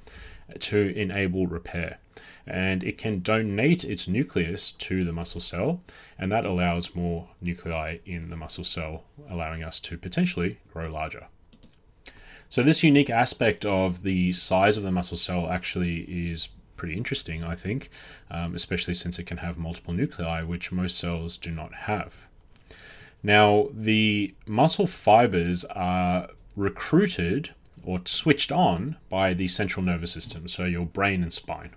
to 0.58 0.92
enable 0.96 1.46
repair. 1.46 1.98
And 2.46 2.82
it 2.82 2.98
can 2.98 3.20
donate 3.20 3.84
its 3.84 4.08
nucleus 4.08 4.72
to 4.72 5.04
the 5.04 5.12
muscle 5.12 5.40
cell, 5.40 5.82
and 6.18 6.32
that 6.32 6.46
allows 6.46 6.96
more 6.96 7.28
nuclei 7.40 7.98
in 8.06 8.30
the 8.30 8.36
muscle 8.36 8.64
cell, 8.64 9.04
allowing 9.30 9.62
us 9.62 9.80
to 9.80 9.98
potentially 9.98 10.58
grow 10.72 10.90
larger. 10.90 11.26
So 12.50 12.62
this 12.62 12.82
unique 12.82 13.10
aspect 13.10 13.64
of 13.64 14.02
the 14.02 14.32
size 14.32 14.76
of 14.76 14.82
the 14.82 14.90
muscle 14.90 15.16
cell 15.16 15.50
actually 15.50 16.00
is 16.00 16.48
pretty 16.76 16.96
interesting, 16.96 17.44
I 17.44 17.54
think, 17.54 17.90
um, 18.30 18.54
especially 18.54 18.94
since 18.94 19.18
it 19.18 19.26
can 19.26 19.38
have 19.38 19.58
multiple 19.58 19.92
nuclei, 19.92 20.42
which 20.42 20.72
most 20.72 20.96
cells 20.96 21.36
do 21.36 21.50
not 21.50 21.74
have. 21.74 22.26
Now, 23.22 23.68
the 23.72 24.34
muscle 24.46 24.86
fibers 24.86 25.64
are 25.64 26.28
recruited 26.56 27.50
or 27.84 28.00
switched 28.04 28.52
on 28.52 28.96
by 29.08 29.34
the 29.34 29.48
central 29.48 29.84
nervous 29.84 30.12
system, 30.12 30.48
so 30.48 30.64
your 30.64 30.86
brain 30.86 31.22
and 31.22 31.32
spine. 31.32 31.70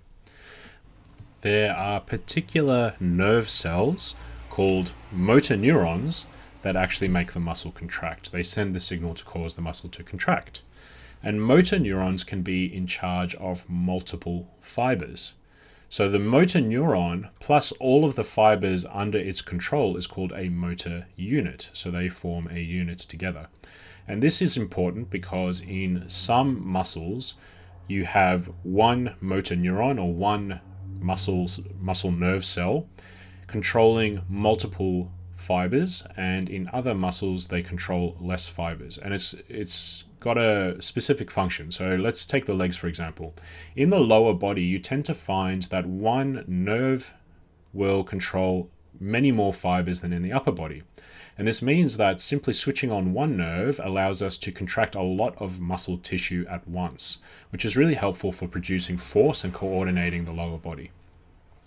There 1.42 1.74
are 1.74 2.00
particular 2.00 2.94
nerve 3.00 3.50
cells 3.50 4.14
called 4.48 4.92
motor 5.10 5.56
neurons 5.56 6.26
that 6.62 6.76
actually 6.76 7.08
make 7.08 7.32
the 7.32 7.40
muscle 7.40 7.72
contract. 7.72 8.32
They 8.32 8.42
send 8.42 8.74
the 8.74 8.80
signal 8.80 9.14
to 9.14 9.24
cause 9.24 9.54
the 9.54 9.62
muscle 9.62 9.90
to 9.90 10.02
contract. 10.02 10.62
And 11.22 11.42
motor 11.42 11.78
neurons 11.78 12.24
can 12.24 12.42
be 12.42 12.64
in 12.72 12.86
charge 12.86 13.34
of 13.36 13.68
multiple 13.68 14.48
fibers. 14.60 15.34
So 15.88 16.08
the 16.08 16.18
motor 16.18 16.60
neuron 16.60 17.28
plus 17.38 17.70
all 17.72 18.04
of 18.04 18.16
the 18.16 18.24
fibers 18.24 18.86
under 18.86 19.18
its 19.18 19.42
control 19.42 19.96
is 19.96 20.06
called 20.06 20.32
a 20.34 20.48
motor 20.48 21.06
unit. 21.16 21.70
So 21.72 21.90
they 21.90 22.08
form 22.08 22.48
a 22.50 22.60
unit 22.60 22.98
together. 22.98 23.48
And 24.08 24.22
this 24.22 24.42
is 24.42 24.56
important 24.56 25.10
because 25.10 25.60
in 25.60 26.08
some 26.08 26.66
muscles, 26.66 27.34
you 27.88 28.04
have 28.04 28.50
one 28.62 29.14
motor 29.20 29.54
neuron 29.54 30.02
or 30.02 30.12
one 30.12 30.60
muscles, 30.98 31.60
muscle 31.80 32.10
nerve 32.10 32.44
cell 32.44 32.88
controlling 33.46 34.22
multiple 34.30 35.12
fibers 35.42 36.04
and 36.16 36.48
in 36.48 36.70
other 36.72 36.94
muscles 36.94 37.48
they 37.48 37.62
control 37.62 38.16
less 38.20 38.46
fibers 38.46 38.96
and 38.98 39.12
it's 39.12 39.34
it's 39.48 40.04
got 40.22 40.38
a 40.38 40.80
specific 40.80 41.30
function. 41.30 41.70
So 41.70 41.96
let's 41.96 42.24
take 42.24 42.46
the 42.46 42.54
legs 42.54 42.76
for 42.76 42.86
example. 42.86 43.34
In 43.74 43.90
the 43.90 43.98
lower 43.98 44.32
body, 44.32 44.62
you 44.62 44.78
tend 44.78 45.04
to 45.06 45.14
find 45.14 45.64
that 45.64 45.84
one 45.84 46.44
nerve 46.46 47.12
will 47.72 48.04
control 48.04 48.70
many 49.00 49.32
more 49.32 49.52
fibers 49.52 50.00
than 50.00 50.12
in 50.12 50.22
the 50.22 50.32
upper 50.32 50.52
body. 50.52 50.82
And 51.36 51.48
this 51.48 51.62
means 51.62 51.96
that 51.96 52.20
simply 52.20 52.52
switching 52.52 52.92
on 52.92 53.12
one 53.12 53.36
nerve 53.36 53.80
allows 53.82 54.22
us 54.22 54.38
to 54.38 54.52
contract 54.52 54.94
a 54.94 55.02
lot 55.02 55.34
of 55.40 55.60
muscle 55.60 55.98
tissue 55.98 56.46
at 56.48 56.68
once, 56.68 57.18
which 57.50 57.64
is 57.64 57.76
really 57.76 57.94
helpful 57.94 58.30
for 58.30 58.46
producing 58.46 58.98
force 58.98 59.42
and 59.42 59.52
coordinating 59.52 60.24
the 60.24 60.32
lower 60.32 60.58
body. 60.58 60.90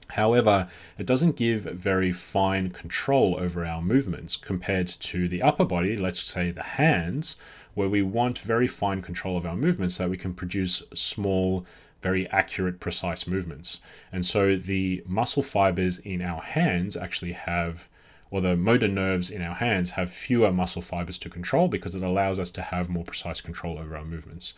However, 0.09 0.67
it 0.97 1.05
doesn't 1.05 1.35
give 1.35 1.63
very 1.63 2.11
fine 2.11 2.69
control 2.69 3.37
over 3.39 3.65
our 3.65 3.81
movements 3.81 4.35
compared 4.35 4.87
to 4.87 5.27
the 5.27 5.41
upper 5.41 5.65
body, 5.65 5.97
let's 5.97 6.21
say 6.21 6.51
the 6.51 6.63
hands, 6.63 7.35
where 7.73 7.89
we 7.89 8.01
want 8.01 8.39
very 8.39 8.67
fine 8.67 9.01
control 9.01 9.35
of 9.35 9.45
our 9.45 9.55
movements 9.55 9.95
so 9.95 10.03
that 10.03 10.09
we 10.09 10.17
can 10.17 10.33
produce 10.33 10.83
small, 10.93 11.65
very 12.01 12.29
accurate, 12.29 12.79
precise 12.79 13.27
movements. 13.27 13.79
And 14.11 14.25
so 14.25 14.55
the 14.55 15.03
muscle 15.05 15.43
fibers 15.43 15.97
in 15.97 16.21
our 16.21 16.41
hands 16.41 16.95
actually 16.95 17.33
have 17.33 17.87
or 18.31 18.41
the 18.41 18.55
motor 18.55 18.87
nerves 18.87 19.29
in 19.29 19.41
our 19.41 19.55
hands 19.55 19.91
have 19.91 20.09
fewer 20.09 20.51
muscle 20.51 20.81
fibers 20.81 21.17
to 21.19 21.29
control 21.29 21.67
because 21.67 21.95
it 21.95 22.03
allows 22.03 22.39
us 22.39 22.51
to 22.51 22.61
have 22.61 22.89
more 22.89 23.03
precise 23.03 23.41
control 23.41 23.77
over 23.77 23.95
our 23.95 24.05
movements. 24.05 24.53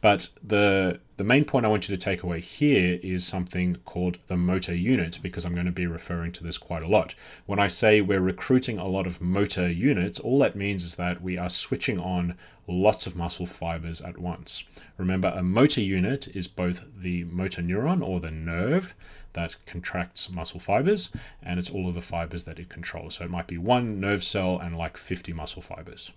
But 0.00 0.28
the 0.42 1.00
the 1.16 1.24
main 1.24 1.44
point 1.44 1.64
I 1.64 1.68
want 1.68 1.88
you 1.88 1.96
to 1.96 2.02
take 2.02 2.22
away 2.22 2.40
here 2.40 2.98
is 3.02 3.24
something 3.24 3.76
called 3.84 4.18
the 4.26 4.36
motor 4.36 4.74
unit 4.74 5.20
because 5.22 5.44
I'm 5.44 5.54
going 5.54 5.66
to 5.66 5.72
be 5.72 5.86
referring 5.86 6.32
to 6.32 6.42
this 6.44 6.58
quite 6.58 6.82
a 6.82 6.88
lot. 6.88 7.14
When 7.46 7.60
I 7.60 7.68
say 7.68 8.00
we're 8.00 8.20
recruiting 8.20 8.78
a 8.78 8.88
lot 8.88 9.06
of 9.06 9.20
motor 9.20 9.70
units, 9.70 10.18
all 10.18 10.38
that 10.40 10.56
means 10.56 10.82
is 10.82 10.96
that 10.96 11.22
we 11.22 11.38
are 11.38 11.48
switching 11.48 12.00
on 12.00 12.36
lots 12.66 13.06
of 13.06 13.16
muscle 13.16 13.46
fibers 13.46 14.00
at 14.00 14.18
once. 14.18 14.64
Remember, 14.96 15.28
a 15.28 15.42
motor 15.42 15.80
unit 15.80 16.28
is 16.34 16.48
both 16.48 16.82
the 16.96 17.24
motor 17.24 17.62
neuron 17.62 18.06
or 18.06 18.20
the 18.20 18.30
nerve 18.30 18.94
that 19.34 19.56
contracts 19.66 20.30
muscle 20.30 20.60
fibers, 20.60 21.10
and 21.42 21.58
it's 21.58 21.70
all 21.70 21.88
of 21.88 21.94
the 21.94 22.00
fibers 22.00 22.44
that 22.44 22.58
it 22.58 22.68
controls. 22.68 23.16
So 23.16 23.24
it 23.24 23.30
might 23.30 23.46
be 23.46 23.58
one 23.58 24.00
nerve 24.00 24.24
cell 24.24 24.58
and 24.58 24.76
like 24.76 24.96
50 24.96 25.32
muscle 25.32 25.62
fibers. 25.62 26.12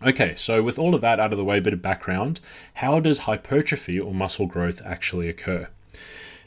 Okay, 0.00 0.34
so 0.36 0.62
with 0.62 0.78
all 0.78 0.94
of 0.94 1.00
that 1.00 1.18
out 1.18 1.32
of 1.32 1.38
the 1.38 1.44
way, 1.44 1.58
a 1.58 1.62
bit 1.62 1.72
of 1.72 1.82
background, 1.82 2.40
how 2.74 3.00
does 3.00 3.18
hypertrophy 3.18 3.98
or 3.98 4.14
muscle 4.14 4.46
growth 4.46 4.80
actually 4.84 5.28
occur? 5.28 5.68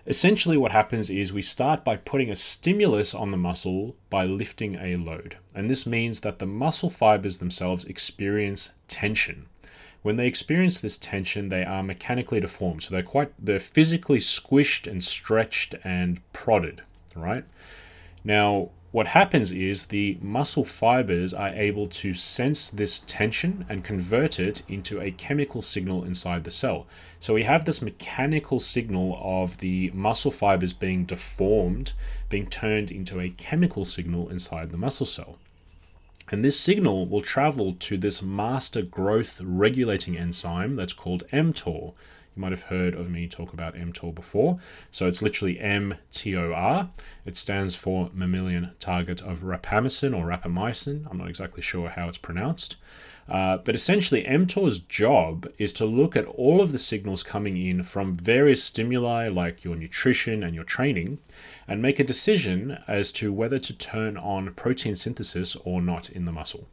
Essentially, 0.07 0.57
what 0.57 0.71
happens 0.71 1.09
is 1.09 1.31
we 1.31 1.41
start 1.41 1.83
by 1.83 1.95
putting 1.95 2.31
a 2.31 2.35
stimulus 2.35 3.13
on 3.13 3.29
the 3.29 3.37
muscle 3.37 3.95
by 4.09 4.25
lifting 4.25 4.75
a 4.75 4.95
load. 4.95 5.37
And 5.53 5.69
this 5.69 5.85
means 5.85 6.21
that 6.21 6.39
the 6.39 6.47
muscle 6.47 6.89
fibers 6.89 7.37
themselves 7.37 7.85
experience 7.85 8.73
tension. 8.87 9.45
When 10.01 10.15
they 10.15 10.27
experience 10.27 10.79
this 10.79 10.97
tension, 10.97 11.49
they 11.49 11.63
are 11.63 11.83
mechanically 11.83 12.39
deformed. 12.39 12.83
So 12.83 12.91
they're 12.91 13.03
quite 13.03 13.33
they're 13.37 13.59
physically 13.59 14.19
squished 14.19 14.89
and 14.89 15.03
stretched 15.03 15.75
and 15.83 16.19
prodded, 16.33 16.81
right? 17.15 17.43
Now, 18.23 18.69
what 18.91 19.07
happens 19.07 19.51
is 19.51 19.85
the 19.85 20.17
muscle 20.21 20.65
fibers 20.65 21.33
are 21.33 21.53
able 21.55 21.87
to 21.87 22.13
sense 22.13 22.69
this 22.69 22.99
tension 23.07 23.65
and 23.69 23.85
convert 23.85 24.37
it 24.37 24.63
into 24.67 24.99
a 24.99 25.11
chemical 25.11 25.61
signal 25.61 26.03
inside 26.03 26.43
the 26.43 26.51
cell. 26.51 26.87
So 27.21 27.33
we 27.33 27.43
have 27.43 27.63
this 27.63 27.81
mechanical 27.81 28.59
signal 28.59 29.17
of 29.23 29.59
the 29.59 29.91
muscle 29.93 30.31
fibers 30.31 30.73
being 30.73 31.05
deformed, 31.05 31.93
being 32.27 32.47
turned 32.47 32.91
into 32.91 33.21
a 33.21 33.29
chemical 33.29 33.85
signal 33.85 34.29
inside 34.29 34.69
the 34.69 34.77
muscle 34.77 35.05
cell. 35.05 35.37
And 36.31 36.45
this 36.45 36.57
signal 36.57 37.07
will 37.07 37.21
travel 37.21 37.73
to 37.73 37.97
this 37.97 38.21
master 38.21 38.81
growth 38.81 39.41
regulating 39.43 40.17
enzyme 40.17 40.77
that's 40.77 40.93
called 40.93 41.27
mTOR. 41.33 41.93
You 42.35 42.41
might 42.41 42.51
have 42.51 42.63
heard 42.63 42.95
of 42.95 43.09
me 43.09 43.27
talk 43.27 43.51
about 43.51 43.75
mTOR 43.75 44.15
before. 44.15 44.59
So 44.89 45.07
it's 45.07 45.21
literally 45.21 45.55
mTOR. 45.55 46.89
It 47.25 47.35
stands 47.35 47.75
for 47.75 48.09
mammalian 48.13 48.71
target 48.79 49.21
of 49.21 49.41
rapamycin 49.41 50.17
or 50.17 50.25
rapamycin. 50.25 51.07
I'm 51.09 51.17
not 51.17 51.27
exactly 51.27 51.61
sure 51.61 51.89
how 51.89 52.07
it's 52.07 52.17
pronounced. 52.17 52.77
Uh, 53.27 53.57
but 53.57 53.75
essentially, 53.75 54.23
mTOR's 54.23 54.79
job 54.79 55.47
is 55.57 55.73
to 55.73 55.85
look 55.85 56.15
at 56.15 56.25
all 56.25 56.61
of 56.61 56.71
the 56.71 56.77
signals 56.77 57.21
coming 57.21 57.57
in 57.57 57.83
from 57.83 58.15
various 58.15 58.63
stimuli 58.63 59.27
like 59.27 59.63
your 59.63 59.75
nutrition 59.75 60.43
and 60.43 60.55
your 60.55 60.63
training 60.63 61.19
and 61.67 61.81
make 61.81 61.99
a 61.99 62.03
decision 62.03 62.77
as 62.87 63.11
to 63.11 63.31
whether 63.31 63.59
to 63.59 63.77
turn 63.77 64.17
on 64.17 64.53
protein 64.53 64.95
synthesis 64.95 65.55
or 65.57 65.81
not 65.81 66.09
in 66.09 66.25
the 66.25 66.31
muscle. 66.31 66.67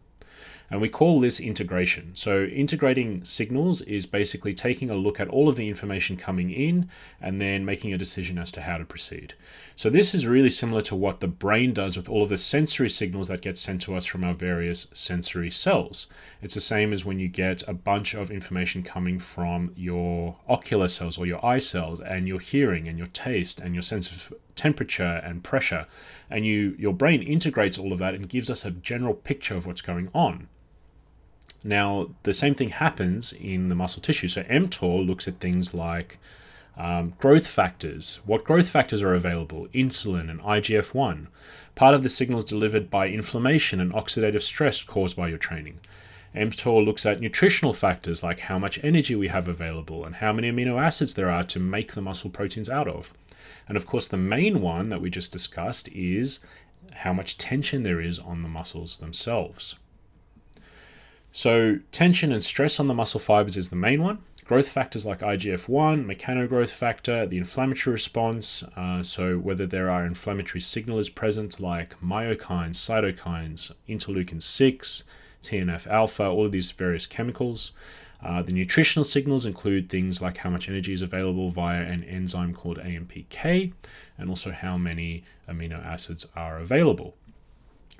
And 0.71 0.83
we 0.83 0.91
call 0.91 1.19
this 1.19 1.41
integration. 1.41 2.11
So, 2.15 2.45
integrating 2.45 3.25
signals 3.25 3.81
is 3.83 4.05
basically 4.05 4.53
taking 4.53 4.91
a 4.91 4.97
look 4.97 5.19
at 5.19 5.29
all 5.29 5.49
of 5.49 5.57
the 5.57 5.67
information 5.67 6.19
coming 6.19 6.51
in 6.51 6.91
and 7.23 7.41
then 7.41 7.65
making 7.65 7.95
a 7.95 7.99
decision 7.99 8.37
as 8.37 8.51
to 8.53 8.61
how 8.61 8.77
to 8.77 8.85
proceed. 8.85 9.33
So, 9.77 9.89
this 9.89 10.15
is 10.15 10.27
really 10.27 10.51
similar 10.51 10.83
to 10.83 10.95
what 10.95 11.21
the 11.21 11.27
brain 11.27 11.73
does 11.73 11.97
with 11.97 12.07
all 12.07 12.23
of 12.23 12.29
the 12.29 12.37
sensory 12.37 12.91
signals 12.91 13.29
that 13.29 13.41
get 13.41 13.57
sent 13.57 13.81
to 13.83 13.97
us 13.97 14.05
from 14.05 14.25
our 14.25 14.35
various 14.35 14.89
sensory 14.93 15.51
cells. 15.51 16.07
It's 16.43 16.55
the 16.55 16.61
same 16.61 16.93
as 16.93 17.03
when 17.03 17.19
you 17.19 17.29
get 17.29 17.67
a 17.67 17.73
bunch 17.73 18.13
of 18.13 18.31
information 18.31 18.83
coming 18.83 19.19
from 19.19 19.73
your 19.75 20.37
ocular 20.49 20.89
cells 20.89 21.17
or 21.17 21.25
your 21.25 21.45
eye 21.45 21.61
cells 21.61 21.99
and 21.99 22.29
your 22.29 22.41
hearing 22.41 22.89
and 22.89 22.99
your 22.99 23.07
taste 23.09 23.59
and 23.59 23.75
your 23.75 23.83
sense 23.83 24.31
of 24.31 24.37
temperature 24.55 25.23
and 25.25 25.45
pressure 25.45 25.87
and 26.29 26.45
you 26.45 26.75
your 26.79 26.93
brain 26.93 27.23
integrates 27.23 27.79
all 27.79 27.93
of 27.93 28.01
that 28.01 28.15
and 28.15 28.29
gives 28.29 28.51
us 28.51 28.65
a 28.65 28.73
general 28.73 29.15
picture 29.15 29.55
of 29.55 29.67
what's 29.67 29.81
going 29.81 30.11
on 30.13 30.49
now, 31.65 32.11
the 32.23 32.35
same 32.35 32.55
thing 32.55 32.69
happens 32.69 33.33
in 33.33 33.69
the 33.69 33.75
muscle 33.75 34.01
tissue. 34.01 34.29
So, 34.29 34.45
mTOR 34.45 35.05
looks 35.05 35.27
at 35.27 35.41
things 35.41 35.75
like 35.75 36.19
um, 36.77 37.15
growth 37.19 37.49
factors. 37.49 38.21
What 38.25 38.45
growth 38.45 38.69
factors 38.69 39.03
are 39.03 39.15
available? 39.15 39.67
Insulin 39.75 40.31
and 40.31 40.41
IGF 40.41 40.95
1. 40.95 41.27
Part 41.75 41.95
of 41.95 42.05
the 42.05 42.09
signals 42.09 42.45
delivered 42.45 42.91
by 42.91 43.09
inflammation 43.09 43.81
and 43.81 43.93
oxidative 43.93 44.43
stress 44.43 44.83
caused 44.83 45.17
by 45.17 45.29
your 45.29 45.39
training. 45.39 45.81
mTOR 46.35 46.85
looks 46.85 47.05
at 47.05 47.21
nutritional 47.21 47.73
factors 47.73 48.23
like 48.23 48.41
how 48.41 48.59
much 48.59 48.79
energy 48.85 49.17
we 49.17 49.27
have 49.29 49.49
available 49.49 50.05
and 50.05 50.17
how 50.17 50.33
many 50.33 50.53
amino 50.53 50.81
acids 50.81 51.15
there 51.15 51.31
are 51.31 51.43
to 51.43 51.59
make 51.59 51.93
the 51.93 52.03
muscle 52.03 52.31
proteins 52.31 52.71
out 52.71 52.87
of. 52.87 53.13
And 53.67 53.77
of 53.77 53.87
course, 53.87 54.07
the 54.07 54.17
main 54.17 54.61
one 54.61 54.91
that 54.91 55.01
we 55.01 55.11
just 55.11 55.33
discussed 55.33 55.89
is 55.89 56.39
how 56.93 57.13
much 57.13 57.39
tension 57.39 57.83
there 57.83 58.01
is 58.01 58.21
on 58.21 58.43
the 58.43 58.49
muscles 58.49 58.99
themselves. 58.99 59.75
So, 61.39 61.79
tension 61.93 62.33
and 62.33 62.43
stress 62.43 62.81
on 62.81 62.89
the 62.89 62.95
muscle 62.95 63.21
fibers 63.21 63.57
is 63.57 63.69
the 63.69 63.77
main 63.77 64.03
one. 64.03 64.19
Growth 64.45 64.69
factors 64.69 65.07
like 65.07 65.21
IGF 65.21 65.69
1, 65.69 66.05
mechanogrowth 66.05 66.71
factor, 66.71 67.27
the 67.29 67.39
inflammatory 67.39 67.93
response, 67.93 68.65
uh, 68.75 69.05
so 69.05 69.39
whether 69.39 69.65
there 69.65 69.89
are 69.89 70.05
inflammatory 70.05 70.61
signalers 70.61 71.15
present 71.15 71.61
like 71.61 71.95
myokines, 72.01 72.75
cytokines, 72.75 73.71
interleukin 73.89 74.43
6, 74.43 75.05
TNF 75.41 75.87
alpha, 75.87 76.25
all 76.27 76.47
of 76.47 76.51
these 76.51 76.73
various 76.73 77.07
chemicals. 77.07 77.71
Uh, 78.21 78.43
the 78.43 78.51
nutritional 78.51 79.05
signals 79.05 79.47
include 79.47 79.89
things 79.89 80.21
like 80.21 80.39
how 80.39 80.51
much 80.51 80.69
energy 80.69 80.93
is 80.93 81.03
available 81.03 81.51
via 81.51 81.83
an 81.83 82.03
enzyme 82.03 82.53
called 82.53 82.79
AMPK, 82.79 83.73
and 84.19 84.29
also 84.29 84.51
how 84.51 84.77
many 84.77 85.23
amino 85.49 85.87
acids 85.87 86.27
are 86.35 86.59
available. 86.59 87.15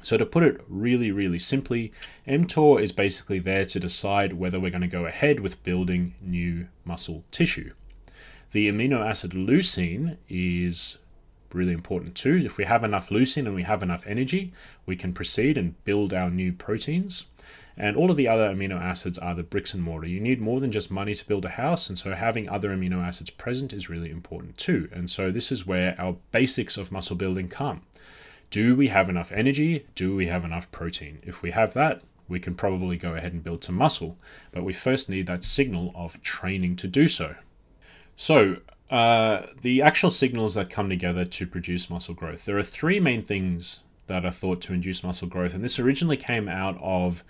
So 0.03 0.17
to 0.17 0.25
put 0.25 0.45
it 0.45 0.61
really, 0.69 1.11
really 1.11 1.39
simply, 1.39 1.93
mTOR 2.27 2.81
is 2.81 2.93
basically 2.93 3.41
there 3.41 3.65
to 3.65 3.81
decide 3.81 4.33
whether 4.33 4.61
we're 4.61 4.71
going 4.71 4.81
to 4.83 4.87
go 4.87 5.07
ahead 5.07 5.41
with 5.41 5.63
building 5.65 6.15
new 6.21 6.69
muscle 6.85 7.25
tissue. 7.31 7.73
The 8.53 8.71
amino 8.71 9.05
acid 9.05 9.33
leucine 9.33 10.17
is 10.29 10.99
really 11.53 11.73
important 11.73 12.15
too. 12.15 12.41
If 12.45 12.57
we 12.57 12.65
have 12.65 12.85
enough 12.85 13.09
leucine 13.11 13.47
and 13.47 13.55
we 13.55 13.65
have 13.65 13.83
enough 13.83 14.07
energy, 14.07 14.53
we 14.87 14.97
can 14.97 15.13
proceed 15.13 15.59
and 15.59 15.83
build 15.85 16.13
our 16.13 16.31
new 16.31 16.53
proteins. 16.53 17.27
And 17.77 17.97
all 17.97 18.11
of 18.11 18.17
the 18.17 18.27
other 18.27 18.53
amino 18.53 18.81
acids 18.81 19.19
are 19.19 19.35
the 19.35 19.45
bricks 19.45 19.73
and 19.73 19.83
mortar. 19.83 20.09
You 20.09 20.21
need 20.21 20.41
more 20.41 20.59
than 20.59 20.73
just 20.73 20.91
money 20.91 21.15
to 21.15 21.27
build 21.27 21.45
a 21.45 21.51
house, 21.51 21.89
and 21.89 21.97
so 21.97 22.13
having 22.13 22.49
other 22.49 22.71
amino 22.71 23.05
acids 23.07 23.31
present 23.31 23.73
is 23.73 23.89
really 23.89 24.11
important 24.11 24.59
too. 24.59 24.89
And 24.93 25.09
so 25.09 25.31
this 25.31 25.53
is 25.53 25.67
where 25.67 25.95
our 25.99 26.17
basics 26.33 26.77
of 26.77 26.91
muscle 26.91 27.15
building 27.15 27.49
come. 27.49 27.83
Do 28.51 28.75
we 28.75 28.89
have 28.89 29.09
enough 29.09 29.31
energy? 29.33 29.87
Do 29.95 30.15
we 30.17 30.27
have 30.27 30.45
enough 30.45 30.71
protein? 30.71 31.19
If 31.23 31.43
we 31.43 31.51
have 31.51 31.75
that, 31.75 32.03
we 32.29 32.41
can 32.41 32.55
probably 32.55 32.97
go 32.97 33.15
ahead 33.15 33.33
and 33.33 33.43
build 33.43 33.65
some 33.65 33.77
muscle, 33.77 34.17
but 34.53 34.65
we 34.65 34.73
first 34.73 35.09
need 35.09 35.27
that 35.27 35.45
signal 35.45 35.93
of 35.95 36.23
training 36.23 36.77
to 36.77 36.89
do 36.89 37.09
so. 37.09 37.35
So, 38.17 38.57
uh, 38.91 39.47
the 39.61 39.83
actual 39.83 40.11
signals 40.11 40.55
that 40.55 40.71
come 40.71 40.89
together 40.89 41.25
to 41.25 41.47
produce 41.47 41.91
muscle 41.91 42.15
growth, 42.15 42.45
there 42.45 42.59
are 42.59 42.63
three 42.63 43.01
main 43.01 43.23
things 43.23 43.81
that 44.07 44.25
are 44.25 44.33
thought 44.33 44.61
to 44.63 44.73
induce 44.73 45.05
muscle 45.05 45.29
growth. 45.29 45.55
And 45.55 45.63
this 45.63 45.79
originally 45.79 46.17
came 46.17 46.49
out 46.49 46.79
of 46.81 47.23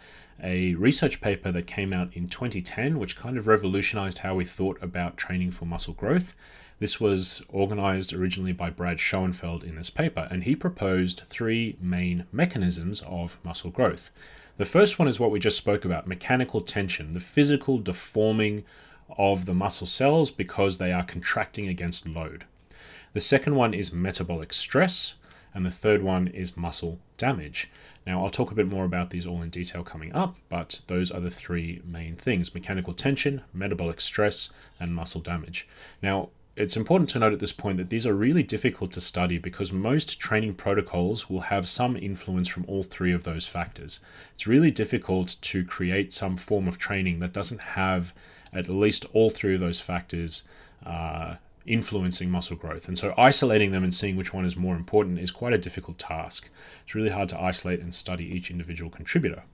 a 0.42 0.74
research 0.74 1.20
paper 1.20 1.50
that 1.50 1.66
came 1.66 1.92
out 1.92 2.16
in 2.16 2.28
2010, 2.28 2.98
which 2.98 3.16
kind 3.16 3.36
of 3.36 3.48
revolutionized 3.48 4.18
how 4.18 4.36
we 4.36 4.44
thought 4.44 4.80
about 4.80 5.16
training 5.16 5.50
for 5.50 5.64
muscle 5.64 5.94
growth. 5.94 6.34
This 6.80 7.00
was 7.00 7.42
organized 7.48 8.12
originally 8.12 8.52
by 8.52 8.70
Brad 8.70 9.00
Schoenfeld 9.00 9.64
in 9.64 9.74
this 9.74 9.90
paper, 9.90 10.28
and 10.30 10.44
he 10.44 10.54
proposed 10.54 11.22
three 11.24 11.76
main 11.80 12.26
mechanisms 12.30 13.02
of 13.04 13.36
muscle 13.44 13.70
growth. 13.70 14.12
The 14.58 14.64
first 14.64 14.96
one 14.96 15.08
is 15.08 15.18
what 15.18 15.32
we 15.32 15.40
just 15.40 15.56
spoke 15.56 15.84
about 15.84 16.06
mechanical 16.06 16.60
tension, 16.60 17.14
the 17.14 17.20
physical 17.20 17.78
deforming 17.78 18.64
of 19.16 19.46
the 19.46 19.54
muscle 19.54 19.88
cells 19.88 20.30
because 20.30 20.78
they 20.78 20.92
are 20.92 21.02
contracting 21.02 21.66
against 21.66 22.06
load. 22.06 22.44
The 23.12 23.20
second 23.20 23.56
one 23.56 23.74
is 23.74 23.92
metabolic 23.92 24.52
stress, 24.52 25.14
and 25.52 25.66
the 25.66 25.70
third 25.70 26.02
one 26.02 26.28
is 26.28 26.56
muscle 26.56 27.00
damage. 27.16 27.70
Now, 28.06 28.22
I'll 28.22 28.30
talk 28.30 28.52
a 28.52 28.54
bit 28.54 28.68
more 28.68 28.84
about 28.84 29.10
these 29.10 29.26
all 29.26 29.42
in 29.42 29.50
detail 29.50 29.82
coming 29.82 30.12
up, 30.12 30.36
but 30.48 30.80
those 30.86 31.10
are 31.10 31.20
the 31.20 31.30
three 31.30 31.82
main 31.84 32.14
things 32.14 32.54
mechanical 32.54 32.94
tension, 32.94 33.42
metabolic 33.52 34.00
stress, 34.00 34.50
and 34.78 34.94
muscle 34.94 35.20
damage. 35.20 35.66
Now, 36.00 36.30
it's 36.58 36.76
important 36.76 37.08
to 37.10 37.20
note 37.20 37.32
at 37.32 37.38
this 37.38 37.52
point 37.52 37.78
that 37.78 37.88
these 37.88 38.04
are 38.04 38.14
really 38.14 38.42
difficult 38.42 38.90
to 38.90 39.00
study 39.00 39.38
because 39.38 39.72
most 39.72 40.18
training 40.18 40.54
protocols 40.54 41.30
will 41.30 41.42
have 41.42 41.68
some 41.68 41.96
influence 41.96 42.48
from 42.48 42.64
all 42.66 42.82
three 42.82 43.12
of 43.12 43.22
those 43.22 43.46
factors. 43.46 44.00
It's 44.34 44.48
really 44.48 44.72
difficult 44.72 45.36
to 45.40 45.64
create 45.64 46.12
some 46.12 46.36
form 46.36 46.66
of 46.66 46.76
training 46.76 47.20
that 47.20 47.32
doesn't 47.32 47.60
have 47.60 48.12
at 48.52 48.68
least 48.68 49.06
all 49.12 49.30
three 49.30 49.54
of 49.54 49.60
those 49.60 49.78
factors 49.78 50.42
uh, 50.84 51.36
influencing 51.64 52.28
muscle 52.28 52.56
growth. 52.56 52.88
And 52.88 52.98
so 52.98 53.14
isolating 53.16 53.70
them 53.70 53.84
and 53.84 53.94
seeing 53.94 54.16
which 54.16 54.34
one 54.34 54.44
is 54.44 54.56
more 54.56 54.74
important 54.74 55.20
is 55.20 55.30
quite 55.30 55.52
a 55.52 55.58
difficult 55.58 55.96
task. 55.96 56.50
It's 56.82 56.94
really 56.94 57.10
hard 57.10 57.28
to 57.28 57.40
isolate 57.40 57.78
and 57.78 57.94
study 57.94 58.24
each 58.24 58.50
individual 58.50 58.90
contributor. 58.90 59.44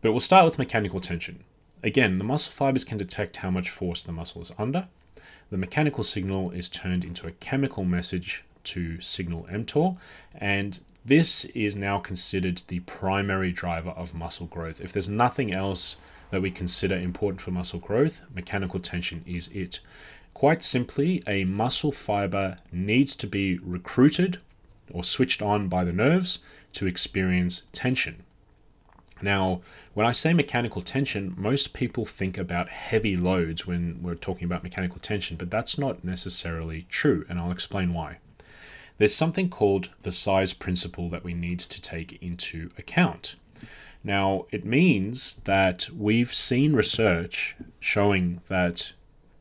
But 0.00 0.12
we'll 0.12 0.20
start 0.20 0.44
with 0.44 0.58
mechanical 0.58 1.00
tension. 1.00 1.42
Again, 1.82 2.18
the 2.18 2.24
muscle 2.24 2.52
fibers 2.52 2.84
can 2.84 2.98
detect 2.98 3.38
how 3.38 3.50
much 3.50 3.68
force 3.68 4.04
the 4.04 4.12
muscle 4.12 4.42
is 4.42 4.52
under. 4.56 4.86
The 5.54 5.58
mechanical 5.58 6.02
signal 6.02 6.50
is 6.50 6.68
turned 6.68 7.04
into 7.04 7.28
a 7.28 7.30
chemical 7.30 7.84
message 7.84 8.42
to 8.64 9.00
signal 9.00 9.46
mTOR, 9.48 9.96
and 10.34 10.80
this 11.04 11.44
is 11.44 11.76
now 11.76 12.00
considered 12.00 12.62
the 12.66 12.80
primary 12.80 13.52
driver 13.52 13.90
of 13.90 14.16
muscle 14.16 14.48
growth. 14.48 14.80
If 14.80 14.92
there's 14.92 15.08
nothing 15.08 15.52
else 15.52 15.96
that 16.32 16.42
we 16.42 16.50
consider 16.50 16.96
important 16.96 17.40
for 17.40 17.52
muscle 17.52 17.78
growth, 17.78 18.22
mechanical 18.34 18.80
tension 18.80 19.22
is 19.28 19.46
it. 19.54 19.78
Quite 20.34 20.64
simply, 20.64 21.22
a 21.24 21.44
muscle 21.44 21.92
fiber 21.92 22.58
needs 22.72 23.14
to 23.14 23.28
be 23.28 23.58
recruited 23.58 24.40
or 24.90 25.04
switched 25.04 25.40
on 25.40 25.68
by 25.68 25.84
the 25.84 25.92
nerves 25.92 26.40
to 26.72 26.88
experience 26.88 27.66
tension. 27.70 28.24
Now, 29.22 29.60
when 29.94 30.06
I 30.06 30.12
say 30.12 30.32
mechanical 30.32 30.82
tension, 30.82 31.34
most 31.36 31.72
people 31.72 32.04
think 32.04 32.36
about 32.36 32.68
heavy 32.68 33.16
loads 33.16 33.66
when 33.66 34.02
we're 34.02 34.14
talking 34.14 34.44
about 34.44 34.62
mechanical 34.62 34.98
tension, 34.98 35.36
but 35.36 35.50
that's 35.50 35.78
not 35.78 36.04
necessarily 36.04 36.86
true, 36.88 37.24
and 37.28 37.38
I'll 37.38 37.52
explain 37.52 37.94
why. 37.94 38.18
There's 38.98 39.14
something 39.14 39.48
called 39.48 39.90
the 40.02 40.12
size 40.12 40.52
principle 40.52 41.08
that 41.10 41.24
we 41.24 41.34
need 41.34 41.60
to 41.60 41.80
take 41.80 42.22
into 42.22 42.70
account. 42.78 43.36
Now, 44.02 44.46
it 44.50 44.64
means 44.64 45.36
that 45.44 45.88
we've 45.90 46.32
seen 46.32 46.74
research 46.74 47.56
showing 47.80 48.40
that 48.48 48.92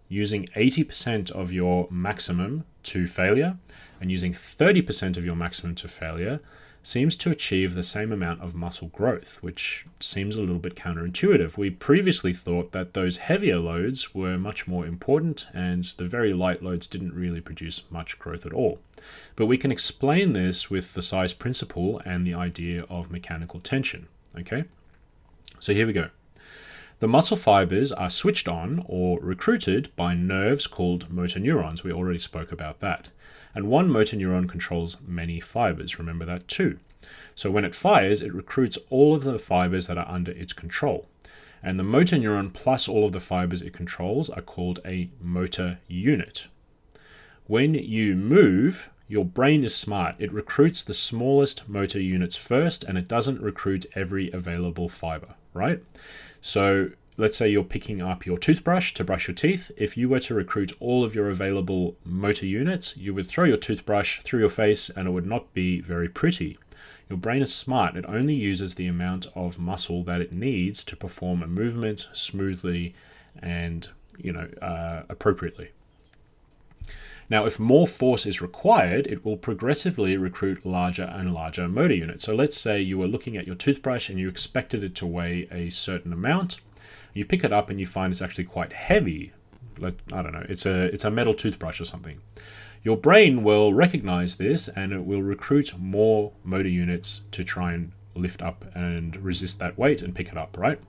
using 0.07 0.47
80% 0.55 1.31
of 1.31 1.51
your 1.51 1.87
maximum 1.91 2.63
to 2.83 3.07
failure 3.07 3.57
and 3.99 4.11
using 4.11 4.33
30% 4.33 5.17
of 5.17 5.25
your 5.25 5.35
maximum 5.35 5.75
to 5.75 5.87
failure 5.87 6.39
seems 6.83 7.15
to 7.15 7.31
achieve 7.31 7.73
the 7.73 7.81
same 7.81 8.11
amount 8.11 8.41
of 8.41 8.53
muscle 8.53 8.89
growth, 8.89 9.41
which 9.41 9.85
seems 10.01 10.35
a 10.35 10.41
little 10.41 10.59
bit 10.59 10.75
counterintuitive. 10.75 11.57
We 11.57 11.69
previously 11.69 12.33
thought 12.33 12.73
that 12.73 12.93
those 12.93 13.17
heavier 13.17 13.57
loads 13.57 14.13
were 14.13 14.37
much 14.37 14.67
more 14.67 14.85
important 14.85 15.47
and 15.53 15.85
the 15.97 16.03
very 16.03 16.33
light 16.33 16.61
loads 16.61 16.85
didn't 16.85 17.13
really 17.13 17.39
produce 17.39 17.89
much 17.89 18.19
growth 18.19 18.45
at 18.45 18.53
all. 18.53 18.79
But 19.37 19.45
we 19.45 19.57
can 19.57 19.71
explain 19.71 20.33
this 20.33 20.69
with 20.69 20.93
the 20.93 21.01
size 21.01 21.33
principle 21.33 22.01
and 22.05 22.27
the 22.27 22.33
idea 22.33 22.83
of 22.89 23.11
mechanical 23.11 23.61
tension. 23.61 24.07
Okay? 24.37 24.65
So 25.59 25.73
here 25.73 25.87
we 25.87 25.93
go. 25.93 26.09
The 27.03 27.09
muscle 27.09 27.35
fibers 27.35 27.91
are 27.91 28.09
switched 28.09 28.47
on 28.47 28.81
or 28.87 29.19
recruited 29.19 29.93
by 29.97 30.13
nerves 30.13 30.67
called 30.67 31.11
motor 31.11 31.37
neurons. 31.37 31.83
We 31.83 31.91
already 31.91 32.17
spoke 32.17 32.53
about 32.53 32.79
that. 32.79 33.09
And 33.53 33.67
one 33.67 33.89
motor 33.89 34.15
neuron 34.15 34.47
controls 34.47 34.95
many 35.05 35.41
fibers. 35.41 35.99
Remember 35.99 36.23
that 36.23 36.47
too. 36.47 36.79
So 37.35 37.51
when 37.51 37.65
it 37.65 37.75
fires, 37.75 38.21
it 38.21 38.33
recruits 38.33 38.77
all 38.89 39.13
of 39.13 39.25
the 39.25 39.37
fibers 39.37 39.87
that 39.87 39.97
are 39.97 40.07
under 40.07 40.31
its 40.31 40.53
control. 40.53 41.05
And 41.61 41.77
the 41.77 41.83
motor 41.83 42.15
neuron 42.15 42.53
plus 42.53 42.87
all 42.87 43.05
of 43.05 43.11
the 43.11 43.19
fibers 43.19 43.61
it 43.61 43.73
controls 43.73 44.29
are 44.29 44.41
called 44.41 44.79
a 44.85 45.09
motor 45.19 45.79
unit. 45.89 46.47
When 47.47 47.73
you 47.73 48.15
move, 48.15 48.89
your 49.09 49.25
brain 49.25 49.65
is 49.65 49.75
smart. 49.75 50.15
It 50.19 50.31
recruits 50.31 50.85
the 50.85 50.93
smallest 50.93 51.67
motor 51.67 51.99
units 51.99 52.37
first 52.37 52.85
and 52.85 52.97
it 52.97 53.09
doesn't 53.09 53.41
recruit 53.41 53.87
every 53.93 54.31
available 54.31 54.87
fiber, 54.87 55.35
right? 55.53 55.83
So 56.45 56.89
let's 57.15 57.37
say 57.37 57.47
you're 57.47 57.63
picking 57.63 58.01
up 58.01 58.25
your 58.25 58.37
toothbrush 58.37 58.93
to 58.95 59.05
brush 59.05 59.29
your 59.29 59.33
teeth. 59.33 59.71
If 59.77 59.95
you 59.95 60.09
were 60.09 60.19
to 60.19 60.33
recruit 60.33 60.73
all 60.81 61.05
of 61.05 61.15
your 61.15 61.29
available 61.29 61.95
motor 62.03 62.45
units, 62.45 62.97
you 62.97 63.13
would 63.13 63.27
throw 63.27 63.45
your 63.45 63.55
toothbrush 63.55 64.19
through 64.19 64.41
your 64.41 64.49
face 64.49 64.89
and 64.89 65.07
it 65.07 65.11
would 65.11 65.25
not 65.25 65.53
be 65.53 65.79
very 65.79 66.09
pretty. 66.09 66.59
Your 67.09 67.17
brain 67.17 67.41
is 67.41 67.55
smart. 67.55 67.95
It 67.95 68.03
only 68.09 68.33
uses 68.33 68.75
the 68.75 68.87
amount 68.87 69.25
of 69.35 69.57
muscle 69.57 70.03
that 70.03 70.19
it 70.19 70.33
needs 70.33 70.83
to 70.83 70.97
perform 70.97 71.43
a 71.43 71.47
movement 71.47 72.09
smoothly 72.11 72.93
and 73.41 73.87
you 74.17 74.33
know 74.33 74.49
uh, 74.61 75.03
appropriately. 75.07 75.69
Now, 77.29 77.45
if 77.45 77.59
more 77.59 77.87
force 77.87 78.25
is 78.25 78.41
required, 78.41 79.07
it 79.07 79.23
will 79.23 79.37
progressively 79.37 80.17
recruit 80.17 80.65
larger 80.65 81.03
and 81.03 81.33
larger 81.33 81.67
motor 81.67 81.93
units. 81.93 82.23
So 82.23 82.35
let's 82.35 82.57
say 82.57 82.81
you 82.81 82.97
were 82.97 83.07
looking 83.07 83.37
at 83.37 83.47
your 83.47 83.55
toothbrush 83.55 84.09
and 84.09 84.19
you 84.19 84.27
expected 84.27 84.83
it 84.83 84.95
to 84.95 85.05
weigh 85.05 85.47
a 85.51 85.69
certain 85.69 86.11
amount. 86.11 86.59
You 87.13 87.25
pick 87.25 87.43
it 87.43 87.53
up 87.53 87.69
and 87.69 87.79
you 87.79 87.85
find 87.85 88.11
it's 88.11 88.21
actually 88.21 88.45
quite 88.45 88.73
heavy. 88.73 89.31
Let, 89.77 89.95
I 90.11 90.21
don't 90.21 90.33
know, 90.33 90.45
it's 90.49 90.65
a, 90.65 90.85
it's 90.85 91.05
a 91.05 91.11
metal 91.11 91.33
toothbrush 91.33 91.79
or 91.79 91.85
something. 91.85 92.19
Your 92.83 92.97
brain 92.97 93.43
will 93.43 93.73
recognize 93.73 94.35
this 94.35 94.67
and 94.67 94.91
it 94.91 95.05
will 95.05 95.23
recruit 95.23 95.77
more 95.79 96.33
motor 96.43 96.69
units 96.69 97.21
to 97.31 97.43
try 97.43 97.73
and 97.73 97.91
lift 98.15 98.41
up 98.41 98.65
and 98.75 99.15
resist 99.17 99.59
that 99.59 99.77
weight 99.77 100.01
and 100.01 100.13
pick 100.13 100.27
it 100.27 100.37
up, 100.37 100.57
right? 100.57 100.79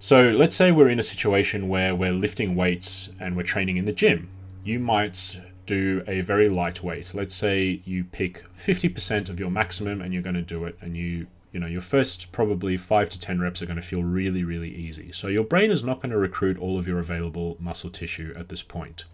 So 0.00 0.30
let's 0.30 0.56
say 0.56 0.72
we're 0.72 0.88
in 0.88 0.98
a 0.98 1.04
situation 1.04 1.68
where 1.68 1.94
we're 1.94 2.12
lifting 2.12 2.56
weights 2.56 3.08
and 3.20 3.36
we're 3.36 3.44
training 3.44 3.76
in 3.76 3.84
the 3.84 3.92
gym 3.92 4.28
you 4.66 4.80
might 4.80 5.40
do 5.64 6.02
a 6.08 6.20
very 6.22 6.48
lightweight. 6.48 7.14
Let's 7.14 7.34
say 7.34 7.80
you 7.84 8.02
pick 8.02 8.44
50% 8.56 9.30
of 9.30 9.38
your 9.38 9.50
maximum 9.50 10.00
and 10.00 10.12
you're 10.12 10.22
going 10.24 10.34
to 10.34 10.42
do 10.42 10.64
it 10.64 10.76
and 10.80 10.96
you 10.96 11.28
you 11.52 11.60
know 11.60 11.68
your 11.68 11.80
first 11.80 12.32
probably 12.32 12.76
5 12.76 13.08
to 13.08 13.18
10 13.18 13.40
reps 13.40 13.62
are 13.62 13.66
going 13.66 13.80
to 13.80 13.82
feel 13.82 14.02
really 14.02 14.42
really 14.42 14.74
easy. 14.74 15.12
So 15.12 15.28
your 15.28 15.44
brain 15.44 15.70
is 15.70 15.84
not 15.84 16.02
going 16.02 16.10
to 16.10 16.18
recruit 16.18 16.58
all 16.58 16.78
of 16.78 16.88
your 16.88 16.98
available 16.98 17.56
muscle 17.60 17.90
tissue 17.90 18.34
at 18.36 18.48
this 18.48 18.62
point. 18.62 19.04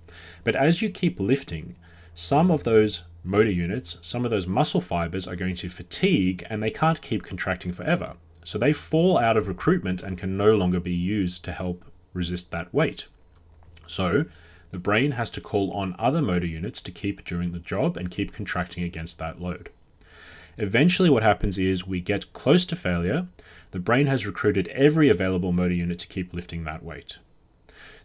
But 0.43 0.57
as 0.57 0.81
you 0.81 0.89
keep 0.89 1.21
lifting, 1.21 1.77
some 2.15 2.51
of 2.51 2.65
those 2.65 3.05
motor 3.23 3.51
units, 3.51 3.99
some 4.01 4.25
of 4.25 4.31
those 4.31 4.47
muscle 4.47 4.81
fibers 4.81 5.29
are 5.29 5.37
going 5.37 5.55
to 5.57 5.69
fatigue 5.69 6.47
and 6.49 6.63
they 6.63 6.71
can't 6.71 7.01
keep 7.03 7.23
contracting 7.23 7.73
forever. 7.73 8.15
So 8.43 8.59
they 8.59 8.73
fall 8.73 9.19
out 9.19 9.37
of 9.37 9.49
recruitment 9.49 10.03
and 10.03 10.19
can 10.19 10.37
no 10.37 10.57
longer 10.57 10.81
be 10.81 10.95
used 10.95 11.45
to 11.45 11.53
help 11.53 11.85
resist 12.15 12.51
that 12.51 12.73
weight. 12.73 13.07
So 13.87 14.25
the 14.73 14.79
brain 14.79 15.13
has 15.13 15.31
to 15.31 15.41
call 15.41 15.71
on 15.73 15.95
other 15.99 16.23
motor 16.23 16.47
units 16.47 16.81
to 16.83 16.91
keep 16.91 17.25
doing 17.25 17.53
the 17.53 17.59
job 17.59 17.99
and 17.99 18.11
keep 18.11 18.33
contracting 18.33 18.83
against 18.83 19.19
that 19.19 19.41
load. 19.41 19.69
Eventually, 20.57 21.11
what 21.11 21.23
happens 21.23 21.59
is 21.59 21.87
we 21.87 22.01
get 22.01 22.33
close 22.33 22.65
to 22.67 22.77
failure. 22.77 23.27
The 23.71 23.79
brain 23.79 24.07
has 24.07 24.27
recruited 24.27 24.69
every 24.69 25.11
available 25.11 25.53
motor 25.53 25.75
unit 25.75 25.99
to 26.01 26.09
keep 26.09 26.33
lifting 26.33 26.65
that 26.65 26.83
weight. 26.83 27.19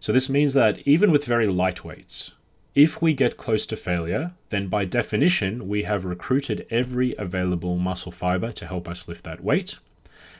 So, 0.02 0.12
this 0.12 0.30
means 0.30 0.54
that 0.54 0.80
even 0.80 1.12
with 1.12 1.26
very 1.26 1.48
light 1.48 1.86
weights, 1.86 2.32
if 2.76 3.02
we 3.02 3.14
get 3.14 3.38
close 3.38 3.66
to 3.68 3.76
failure, 3.76 4.34
then 4.50 4.68
by 4.68 4.86
definition, 4.86 5.68
we 5.68 5.84
have 5.84 6.06
recruited 6.06 6.68
every 6.70 7.16
available 7.18 7.78
muscle 7.78 8.12
fiber 8.12 8.52
to 8.52 8.68
help 8.68 8.88
us 8.88 9.08
lift 9.08 9.24
that 9.24 9.44
weight. 9.44 9.78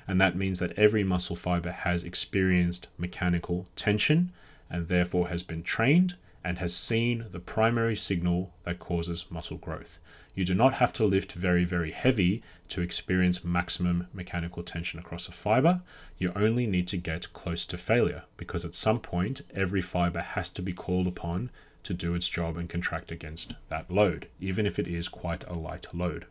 And 0.08 0.20
that 0.22 0.36
means 0.36 0.60
that 0.60 0.78
every 0.78 1.04
muscle 1.04 1.36
fiber 1.36 1.72
has 1.72 2.04
experienced 2.04 2.88
mechanical 2.98 3.66
tension 3.76 4.32
and 4.70 4.88
therefore 4.88 5.30
has 5.30 5.44
been 5.44 5.64
trained 5.64 6.16
and 6.44 6.60
has 6.60 6.76
seen 6.76 7.26
the 7.32 7.40
primary 7.40 7.96
signal 7.96 8.54
that 8.64 8.80
causes 8.80 9.30
muscle 9.30 9.58
growth. 9.58 10.00
You 10.34 10.46
do 10.46 10.54
not 10.54 10.74
have 10.74 10.94
to 10.94 11.04
lift 11.04 11.34
very, 11.34 11.66
very 11.66 11.92
heavy 11.92 12.44
to 12.70 12.82
experience 12.82 13.44
maximum 13.44 14.08
mechanical 14.14 14.64
tension 14.64 15.00
across 15.00 15.28
a 15.28 15.32
fiber. 15.32 15.82
You 16.18 16.32
only 16.36 16.68
need 16.68 16.88
to 16.90 16.98
get 16.98 17.34
close 17.34 17.66
to 17.66 17.78
failure 17.78 18.24
because 18.38 18.64
at 18.64 18.74
some 18.74 19.00
point, 19.00 19.42
every 19.54 19.82
fiber 19.82 20.22
has 20.22 20.50
to 20.52 20.62
be 20.62 20.74
called 20.74 21.08
upon 21.08 21.50
to 21.84 21.94
do 21.94 22.14
its 22.14 22.30
job 22.30 22.56
and 22.56 22.70
contract 22.70 23.12
against 23.12 23.56
that 23.70 23.90
load, 23.90 24.28
even 24.40 24.66
if 24.66 24.78
it 24.78 24.88
is 24.88 25.10
quite 25.10 25.44
a 25.46 25.54
light 25.54 25.88
load. 25.94 26.28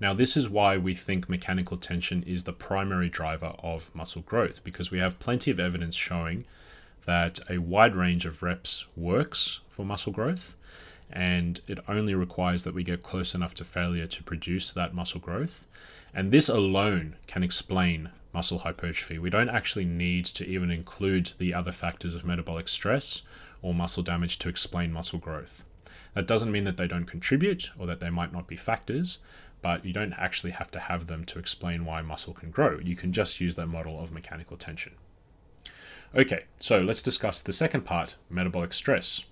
Now, 0.00 0.14
this 0.14 0.36
is 0.36 0.48
why 0.48 0.78
we 0.78 0.94
think 0.94 1.28
mechanical 1.28 1.76
tension 1.76 2.22
is 2.22 2.44
the 2.44 2.52
primary 2.52 3.08
driver 3.08 3.54
of 3.58 3.94
muscle 3.94 4.22
growth 4.22 4.64
because 4.64 4.90
we 4.90 4.98
have 4.98 5.18
plenty 5.18 5.50
of 5.50 5.60
evidence 5.60 5.94
showing 5.94 6.46
that 7.08 7.40
a 7.48 7.56
wide 7.56 7.94
range 7.94 8.26
of 8.26 8.42
reps 8.42 8.84
works 8.94 9.60
for 9.70 9.82
muscle 9.82 10.12
growth 10.12 10.54
and 11.10 11.62
it 11.66 11.78
only 11.88 12.14
requires 12.14 12.64
that 12.64 12.74
we 12.74 12.84
get 12.84 13.02
close 13.02 13.34
enough 13.34 13.54
to 13.54 13.64
failure 13.64 14.06
to 14.06 14.22
produce 14.22 14.70
that 14.72 14.92
muscle 14.92 15.18
growth. 15.18 15.66
And 16.12 16.30
this 16.30 16.50
alone 16.50 17.16
can 17.26 17.42
explain 17.42 18.10
muscle 18.34 18.58
hypertrophy. 18.58 19.18
We 19.18 19.30
don't 19.30 19.48
actually 19.48 19.86
need 19.86 20.26
to 20.26 20.46
even 20.46 20.70
include 20.70 21.32
the 21.38 21.54
other 21.54 21.72
factors 21.72 22.14
of 22.14 22.26
metabolic 22.26 22.68
stress 22.68 23.22
or 23.62 23.72
muscle 23.72 24.02
damage 24.02 24.38
to 24.40 24.50
explain 24.50 24.92
muscle 24.92 25.18
growth. 25.18 25.64
That 26.12 26.26
doesn't 26.26 26.52
mean 26.52 26.64
that 26.64 26.76
they 26.76 26.88
don't 26.88 27.06
contribute 27.06 27.70
or 27.78 27.86
that 27.86 28.00
they 28.00 28.10
might 28.10 28.34
not 28.34 28.46
be 28.46 28.56
factors, 28.56 29.18
but 29.62 29.82
you 29.82 29.94
don't 29.94 30.12
actually 30.12 30.52
have 30.52 30.70
to 30.72 30.78
have 30.78 31.06
them 31.06 31.24
to 31.24 31.38
explain 31.38 31.86
why 31.86 32.02
muscle 32.02 32.34
can 32.34 32.50
grow. 32.50 32.78
You 32.80 32.96
can 32.96 33.14
just 33.14 33.40
use 33.40 33.54
that 33.54 33.66
model 33.66 33.98
of 33.98 34.12
mechanical 34.12 34.58
tension. 34.58 34.92
Okay, 36.16 36.44
so 36.58 36.80
let's 36.80 37.02
discuss 37.02 37.42
the 37.42 37.52
second 37.52 37.82
part 37.82 38.16
metabolic 38.30 38.72
stress. 38.72 39.26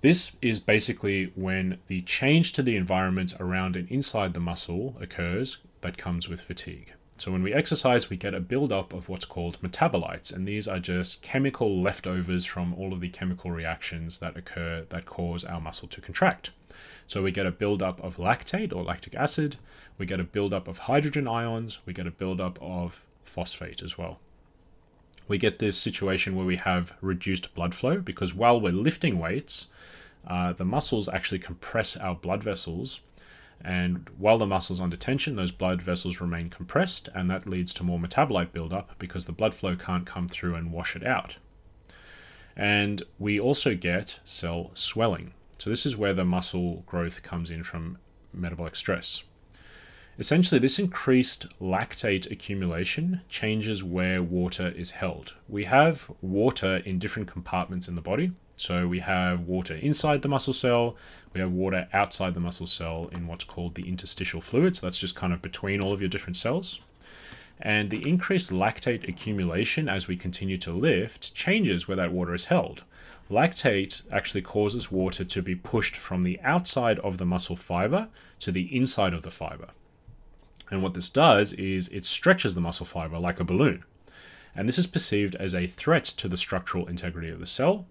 This 0.00 0.36
is 0.40 0.60
basically 0.60 1.32
when 1.34 1.78
the 1.88 2.02
change 2.02 2.52
to 2.52 2.62
the 2.62 2.76
environment 2.76 3.34
around 3.40 3.74
and 3.74 3.88
inside 3.90 4.34
the 4.34 4.40
muscle 4.40 4.94
occurs 5.00 5.58
that 5.80 5.98
comes 5.98 6.28
with 6.28 6.40
fatigue. 6.40 6.92
So 7.16 7.32
when 7.32 7.42
we 7.42 7.52
exercise, 7.52 8.08
we 8.08 8.16
get 8.16 8.32
a 8.32 8.40
buildup 8.40 8.92
of 8.92 9.08
what's 9.08 9.24
called 9.24 9.60
metabolites, 9.60 10.32
and 10.32 10.46
these 10.46 10.68
are 10.68 10.78
just 10.78 11.22
chemical 11.22 11.82
leftovers 11.82 12.44
from 12.44 12.72
all 12.74 12.92
of 12.92 13.00
the 13.00 13.08
chemical 13.08 13.50
reactions 13.50 14.18
that 14.18 14.36
occur 14.36 14.84
that 14.90 15.06
cause 15.06 15.44
our 15.44 15.60
muscle 15.60 15.88
to 15.88 16.00
contract. 16.00 16.50
So 17.08 17.22
we 17.22 17.32
get 17.32 17.46
a 17.46 17.50
buildup 17.50 18.00
of 18.04 18.18
lactate 18.18 18.72
or 18.72 18.84
lactic 18.84 19.16
acid, 19.16 19.56
we 19.98 20.06
get 20.06 20.20
a 20.20 20.24
buildup 20.24 20.68
of 20.68 20.78
hydrogen 20.78 21.26
ions, 21.26 21.80
we 21.86 21.92
get 21.92 22.06
a 22.06 22.12
buildup 22.12 22.56
of 22.62 23.04
phosphate 23.24 23.82
as 23.82 23.98
well. 23.98 24.20
We 25.28 25.38
get 25.38 25.58
this 25.58 25.78
situation 25.78 26.36
where 26.36 26.46
we 26.46 26.56
have 26.56 26.94
reduced 27.00 27.54
blood 27.54 27.74
flow 27.74 28.00
because 28.00 28.34
while 28.34 28.60
we're 28.60 28.72
lifting 28.72 29.18
weights, 29.18 29.66
uh, 30.26 30.52
the 30.52 30.64
muscles 30.64 31.08
actually 31.08 31.38
compress 31.38 31.96
our 31.96 32.14
blood 32.14 32.42
vessels 32.42 33.00
and 33.62 34.08
while 34.18 34.38
the 34.38 34.46
muscle's 34.46 34.80
under 34.80 34.96
tension, 34.96 35.36
those 35.36 35.52
blood 35.52 35.80
vessels 35.80 36.20
remain 36.20 36.50
compressed, 36.50 37.08
and 37.14 37.30
that 37.30 37.48
leads 37.48 37.72
to 37.74 37.84
more 37.84 37.98
metabolite 37.98 38.52
buildup 38.52 38.98
because 38.98 39.24
the 39.24 39.32
blood 39.32 39.54
flow 39.54 39.76
can't 39.76 40.06
come 40.06 40.28
through 40.28 40.54
and 40.54 40.72
wash 40.72 40.94
it 40.94 41.04
out. 41.04 41.38
And 42.54 43.02
we 43.18 43.40
also 43.40 43.74
get 43.74 44.20
cell 44.24 44.70
swelling. 44.74 45.32
So, 45.58 45.70
this 45.70 45.86
is 45.86 45.96
where 45.96 46.14
the 46.14 46.24
muscle 46.24 46.84
growth 46.86 47.22
comes 47.22 47.50
in 47.50 47.62
from 47.62 47.98
metabolic 48.32 48.76
stress. 48.76 49.24
Essentially, 50.18 50.58
this 50.58 50.78
increased 50.78 51.46
lactate 51.60 52.30
accumulation 52.30 53.20
changes 53.28 53.84
where 53.84 54.22
water 54.22 54.68
is 54.68 54.92
held. 54.92 55.34
We 55.46 55.64
have 55.64 56.10
water 56.22 56.78
in 56.78 56.98
different 56.98 57.28
compartments 57.28 57.86
in 57.86 57.96
the 57.96 58.00
body. 58.00 58.32
So 58.56 58.88
we 58.88 59.00
have 59.00 59.42
water 59.42 59.74
inside 59.74 60.22
the 60.22 60.28
muscle 60.28 60.54
cell, 60.54 60.96
we 61.34 61.40
have 61.40 61.52
water 61.52 61.86
outside 61.92 62.32
the 62.32 62.40
muscle 62.40 62.66
cell 62.66 63.10
in 63.12 63.26
what's 63.26 63.44
called 63.44 63.74
the 63.74 63.86
interstitial 63.86 64.40
fluid. 64.40 64.74
So 64.74 64.86
that's 64.86 64.98
just 64.98 65.16
kind 65.16 65.34
of 65.34 65.42
between 65.42 65.82
all 65.82 65.92
of 65.92 66.00
your 66.00 66.08
different 66.08 66.38
cells. 66.38 66.80
And 67.60 67.90
the 67.90 68.08
increased 68.08 68.50
lactate 68.50 69.06
accumulation 69.06 69.86
as 69.86 70.08
we 70.08 70.16
continue 70.16 70.56
to 70.58 70.72
lift 70.72 71.34
changes 71.34 71.86
where 71.86 71.96
that 71.98 72.12
water 72.12 72.32
is 72.34 72.46
held. 72.46 72.84
Lactate 73.30 74.00
actually 74.10 74.42
causes 74.42 74.90
water 74.90 75.24
to 75.24 75.42
be 75.42 75.54
pushed 75.54 75.96
from 75.96 76.22
the 76.22 76.40
outside 76.40 76.98
of 77.00 77.18
the 77.18 77.26
muscle 77.26 77.56
fiber 77.56 78.08
to 78.38 78.50
the 78.50 78.74
inside 78.74 79.12
of 79.12 79.20
the 79.20 79.30
fiber. 79.30 79.68
And 80.70 80.82
what 80.82 80.94
this 80.94 81.10
does 81.10 81.52
is 81.52 81.88
it 81.88 82.04
stretches 82.04 82.54
the 82.54 82.60
muscle 82.60 82.86
fiber 82.86 83.18
like 83.18 83.40
a 83.40 83.44
balloon. 83.44 83.84
And 84.54 84.68
this 84.68 84.78
is 84.78 84.86
perceived 84.86 85.36
as 85.36 85.54
a 85.54 85.66
threat 85.66 86.04
to 86.04 86.28
the 86.28 86.36
structural 86.36 86.86
integrity 86.86 87.28
of 87.28 87.40
the 87.40 87.46
cell 87.46 87.86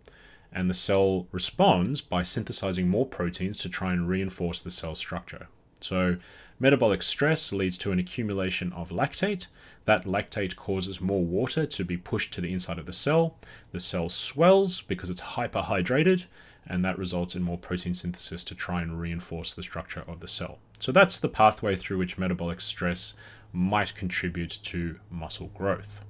and 0.55 0.69
the 0.69 0.73
cell 0.73 1.27
responds 1.33 1.99
by 1.99 2.23
synthesizing 2.23 2.87
more 2.87 3.05
proteins 3.05 3.59
to 3.59 3.69
try 3.69 3.91
and 3.91 4.07
reinforce 4.07 4.61
the 4.61 4.71
cell 4.71 4.95
structure. 4.95 5.47
So, 5.81 6.15
metabolic 6.59 7.03
stress 7.03 7.51
leads 7.51 7.77
to 7.79 7.91
an 7.91 7.99
accumulation 7.99 8.71
of 8.71 8.89
lactate. 8.89 9.47
That 9.83 10.05
lactate 10.05 10.55
causes 10.55 11.01
more 11.01 11.23
water 11.23 11.65
to 11.65 11.83
be 11.83 11.97
pushed 11.97 12.33
to 12.33 12.41
the 12.41 12.53
inside 12.53 12.79
of 12.79 12.85
the 12.85 12.93
cell. 12.93 13.37
The 13.73 13.81
cell 13.81 14.07
swells 14.07 14.81
because 14.81 15.09
it's 15.09 15.35
hyperhydrated, 15.35 16.23
and 16.67 16.83
that 16.83 16.97
results 16.97 17.35
in 17.35 17.43
more 17.43 17.57
protein 17.57 17.93
synthesis 17.93 18.43
to 18.45 18.55
try 18.55 18.81
and 18.81 18.99
reinforce 18.99 19.53
the 19.53 19.63
structure 19.63 20.03
of 20.07 20.19
the 20.19 20.27
cell. 20.27 20.59
So, 20.79 20.91
that's 20.91 21.19
the 21.19 21.29
pathway 21.29 21.75
through 21.75 21.97
which 21.97 22.17
metabolic 22.17 22.61
stress 22.61 23.13
might 23.53 23.95
contribute 23.95 24.59
to 24.63 24.99
muscle 25.09 25.51
growth. 25.53 26.03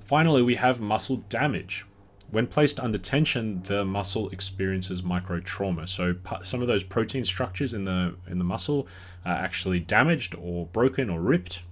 Finally, 0.00 0.42
we 0.42 0.56
have 0.56 0.80
muscle 0.80 1.24
damage. 1.28 1.86
When 2.30 2.46
placed 2.46 2.80
under 2.80 2.98
tension, 2.98 3.62
the 3.62 3.84
muscle 3.84 4.28
experiences 4.30 5.02
micro 5.02 5.40
trauma. 5.40 5.86
So 5.86 6.14
some 6.42 6.62
of 6.62 6.66
those 6.66 6.82
protein 6.82 7.24
structures 7.24 7.74
in 7.74 7.84
the 7.84 8.14
in 8.26 8.38
the 8.38 8.44
muscle 8.44 8.88
are 9.24 9.34
actually 9.34 9.80
damaged 9.80 10.34
or 10.34 10.66
broken 10.66 11.10
or 11.10 11.20
ripped, 11.20 11.62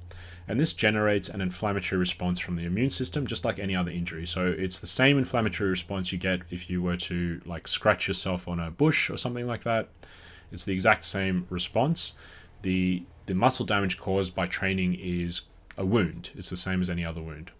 and 0.51 0.59
this 0.59 0.73
generates 0.73 1.29
an 1.29 1.41
inflammatory 1.41 1.97
response 1.97 2.41
from 2.41 2.57
the 2.57 2.65
immune 2.65 2.91
system, 2.91 3.25
just 3.25 3.45
like 3.45 3.61
any 3.61 3.77
other 3.77 3.93
injury. 3.93 4.27
So 4.27 4.49
it's 4.49 4.81
the 4.81 4.87
same 4.89 5.17
inflammatory 5.17 5.71
response 5.71 6.11
you 6.11 6.19
get 6.19 6.41
if 6.51 6.69
you 6.69 6.83
were 6.83 6.97
to 6.97 7.41
like 7.47 7.69
scratch 7.69 8.09
yourself 8.09 8.49
on 8.49 8.59
a 8.59 8.69
bush 8.69 9.11
or 9.11 9.17
something 9.17 9.47
like 9.47 9.63
that. 9.63 9.89
It's 10.51 10.65
the 10.65 10.73
exact 10.73 11.05
same 11.05 11.47
response. 11.51 12.15
The 12.63 13.05
the 13.27 13.35
muscle 13.35 13.65
damage 13.65 13.97
caused 13.97 14.35
by 14.35 14.47
training 14.47 14.95
is 14.95 15.43
a 15.79 15.87
wound. 15.87 16.31
It's 16.35 16.51
the 16.51 16.57
same 16.57 16.81
as 16.81 16.91
any 16.91 17.05
other 17.05 17.23
wound. 17.23 17.53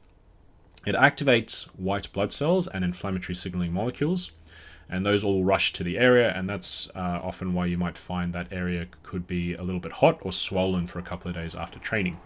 It 0.85 0.97
activates 0.97 1.67
white 1.79 2.13
blood 2.13 2.33
cells 2.33 2.67
and 2.67 2.83
inflammatory 2.83 3.37
signaling 3.37 3.73
molecules, 3.73 4.33
and 4.89 5.07
those 5.07 5.23
all 5.23 5.45
rush 5.45 5.73
to 5.75 5.85
the 5.85 5.97
area, 5.97 6.33
and 6.35 6.51
that's 6.51 6.89
uh, 6.97 7.21
often 7.23 7.55
why 7.55 7.67
you 7.67 7.79
might 7.79 7.97
find 7.97 8.33
that 8.33 8.53
area 8.53 8.89
could 9.05 9.29
be 9.29 9.55
a 9.55 9.63
little 9.63 9.81
bit 9.81 9.93
hot 9.93 10.19
or 10.23 10.33
swollen 10.33 10.89
for 10.89 10.99
a 10.99 11.03
couple 11.03 11.29
of 11.29 11.37
days 11.37 11.55
after 11.55 11.79
training 11.79 12.19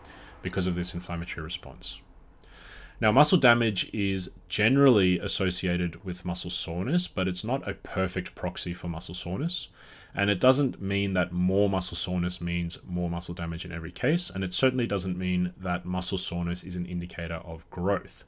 because 0.44 0.68
of 0.68 0.76
this 0.76 0.94
inflammatory 0.94 1.42
response. 1.42 1.98
Now, 3.00 3.10
muscle 3.10 3.38
damage 3.38 3.90
is 3.92 4.30
generally 4.48 5.18
associated 5.18 6.04
with 6.04 6.24
muscle 6.24 6.50
soreness, 6.50 7.08
but 7.08 7.26
it's 7.26 7.42
not 7.42 7.68
a 7.68 7.74
perfect 7.74 8.36
proxy 8.36 8.72
for 8.72 8.86
muscle 8.86 9.16
soreness. 9.16 9.68
And 10.14 10.30
it 10.30 10.38
doesn't 10.38 10.80
mean 10.80 11.14
that 11.14 11.32
more 11.32 11.68
muscle 11.68 11.96
soreness 11.96 12.40
means 12.40 12.78
more 12.86 13.10
muscle 13.10 13.34
damage 13.34 13.64
in 13.64 13.72
every 13.72 13.90
case. 13.90 14.30
And 14.30 14.44
it 14.44 14.54
certainly 14.54 14.86
doesn't 14.86 15.18
mean 15.18 15.52
that 15.60 15.84
muscle 15.84 16.18
soreness 16.18 16.62
is 16.62 16.76
an 16.76 16.86
indicator 16.86 17.40
of 17.44 17.68
growth. 17.68 18.24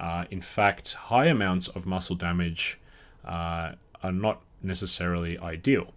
Uh, 0.00 0.24
in 0.30 0.40
fact, 0.40 0.94
high 0.94 1.26
amounts 1.26 1.68
of 1.68 1.84
muscle 1.84 2.16
damage 2.16 2.80
uh, 3.26 3.72
are 4.02 4.12
not 4.12 4.40
necessarily 4.62 5.38
ideal. 5.38 5.92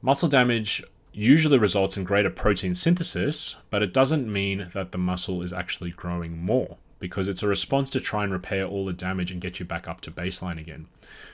Muscle 0.00 0.28
damage 0.28 0.82
usually 1.16 1.56
results 1.56 1.96
in 1.96 2.04
greater 2.04 2.28
protein 2.28 2.74
synthesis, 2.74 3.56
but 3.70 3.82
it 3.82 3.94
doesn't 3.94 4.30
mean 4.30 4.68
that 4.74 4.92
the 4.92 4.98
muscle 4.98 5.40
is 5.42 5.50
actually 5.50 5.90
growing 5.90 6.36
more 6.36 6.76
because 6.98 7.26
it's 7.26 7.42
a 7.42 7.48
response 7.48 7.88
to 7.88 8.00
try 8.00 8.22
and 8.22 8.32
repair 8.32 8.66
all 8.66 8.84
the 8.84 8.92
damage 8.92 9.30
and 9.30 9.40
get 9.40 9.58
you 9.58 9.64
back 9.64 9.88
up 9.88 10.02
to 10.02 10.10
baseline 10.10 10.60
again. 10.60 10.86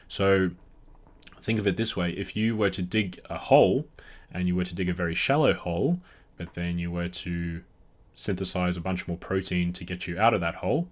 So 0.07 0.53
think 1.41 1.59
of 1.59 1.67
it 1.67 1.77
this 1.77 1.97
way 1.97 2.13
if 2.13 2.37
you 2.37 2.57
were 2.57 2.71
to 2.71 2.81
dig 2.81 3.21
a 3.29 3.37
hole 3.37 3.85
and 4.31 4.47
you 4.47 4.55
were 4.55 4.65
to 4.65 4.75
dig 4.75 4.89
a 4.89 4.93
very 4.93 5.17
shallow 5.17 5.53
hole, 5.53 5.99
but 6.37 6.55
then 6.55 6.79
you 6.79 6.93
were 6.93 7.09
to 7.09 7.63
synthesize 8.15 8.77
a 8.77 8.81
bunch 8.81 9.09
more 9.09 9.17
protein 9.17 9.73
to 9.73 9.85
get 9.85 10.07
you 10.07 10.17
out 10.17 10.33
of 10.33 10.41
that 10.41 10.55
hole, 10.55 10.87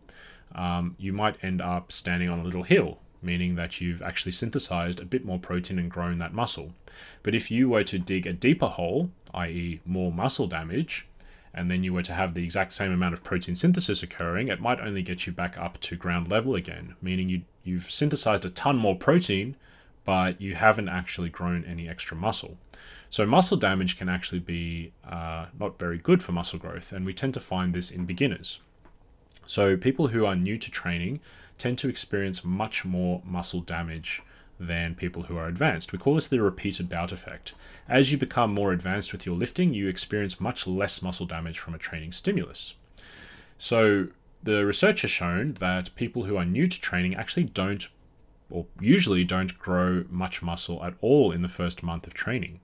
um, 0.56 0.96
you 0.98 1.12
might 1.12 1.36
end 1.44 1.60
up 1.60 1.92
standing 1.92 2.28
on 2.28 2.40
a 2.40 2.44
little 2.44 2.64
hill, 2.64 2.98
meaning 3.22 3.54
that 3.56 3.80
you've 3.80 4.02
actually 4.02 4.32
synthesized 4.32 5.00
a 5.00 5.04
bit 5.04 5.24
more 5.24 5.38
protein 5.38 5.78
and 5.78 5.90
grown 5.90 6.18
that 6.18 6.34
muscle. 6.34 6.72
But 7.22 7.34
if 7.34 7.50
you 7.50 7.68
were 7.68 7.84
to 7.84 7.98
dig 7.98 8.26
a 8.26 8.32
deeper 8.32 8.66
hole, 8.66 9.10
i.e., 9.34 9.80
more 9.84 10.12
muscle 10.12 10.46
damage, 10.46 11.06
and 11.52 11.70
then 11.70 11.82
you 11.82 11.92
were 11.92 12.02
to 12.02 12.12
have 12.12 12.34
the 12.34 12.44
exact 12.44 12.72
same 12.72 12.92
amount 12.92 13.14
of 13.14 13.24
protein 13.24 13.56
synthesis 13.56 14.02
occurring, 14.02 14.48
it 14.48 14.60
might 14.60 14.80
only 14.80 15.02
get 15.02 15.26
you 15.26 15.32
back 15.32 15.58
up 15.58 15.78
to 15.80 15.96
ground 15.96 16.30
level 16.30 16.54
again, 16.54 16.94
meaning 17.02 17.28
you, 17.28 17.42
you've 17.64 17.82
synthesized 17.82 18.44
a 18.44 18.50
ton 18.50 18.76
more 18.76 18.96
protein, 18.96 19.56
but 20.04 20.40
you 20.40 20.54
haven't 20.54 20.88
actually 20.88 21.28
grown 21.28 21.64
any 21.64 21.88
extra 21.88 22.16
muscle. 22.16 22.56
So, 23.10 23.26
muscle 23.26 23.56
damage 23.56 23.98
can 23.98 24.08
actually 24.08 24.38
be 24.38 24.92
uh, 25.04 25.46
not 25.58 25.78
very 25.78 25.98
good 25.98 26.22
for 26.22 26.30
muscle 26.30 26.58
growth, 26.58 26.92
and 26.92 27.04
we 27.04 27.12
tend 27.12 27.34
to 27.34 27.40
find 27.40 27.74
this 27.74 27.90
in 27.90 28.06
beginners. 28.06 28.60
So, 29.46 29.76
people 29.76 30.08
who 30.08 30.24
are 30.26 30.36
new 30.36 30.56
to 30.58 30.70
training 30.70 31.20
tend 31.60 31.76
to 31.76 31.90
experience 31.90 32.42
much 32.42 32.86
more 32.86 33.20
muscle 33.22 33.60
damage 33.60 34.22
than 34.58 34.94
people 34.94 35.24
who 35.24 35.36
are 35.36 35.46
advanced. 35.46 35.92
We 35.92 35.98
call 35.98 36.14
this 36.14 36.26
the 36.26 36.40
repeated 36.40 36.88
bout 36.88 37.12
effect. 37.12 37.54
As 37.86 38.10
you 38.10 38.18
become 38.18 38.54
more 38.54 38.72
advanced 38.72 39.12
with 39.12 39.26
your 39.26 39.36
lifting, 39.36 39.74
you 39.74 39.86
experience 39.86 40.40
much 40.40 40.66
less 40.66 41.02
muscle 41.02 41.26
damage 41.26 41.58
from 41.58 41.74
a 41.74 41.78
training 41.78 42.12
stimulus. 42.12 42.74
So, 43.58 44.08
the 44.42 44.64
research 44.64 45.02
has 45.02 45.10
shown 45.10 45.52
that 45.54 45.94
people 45.96 46.24
who 46.24 46.36
are 46.36 46.46
new 46.46 46.66
to 46.66 46.80
training 46.80 47.14
actually 47.14 47.44
don't, 47.44 47.88
or 48.48 48.64
usually 48.80 49.22
don't 49.22 49.58
grow 49.58 50.04
much 50.08 50.40
muscle 50.40 50.82
at 50.82 50.94
all 51.02 51.30
in 51.30 51.42
the 51.42 51.48
first 51.48 51.82
month 51.82 52.06
of 52.06 52.14
training. 52.14 52.60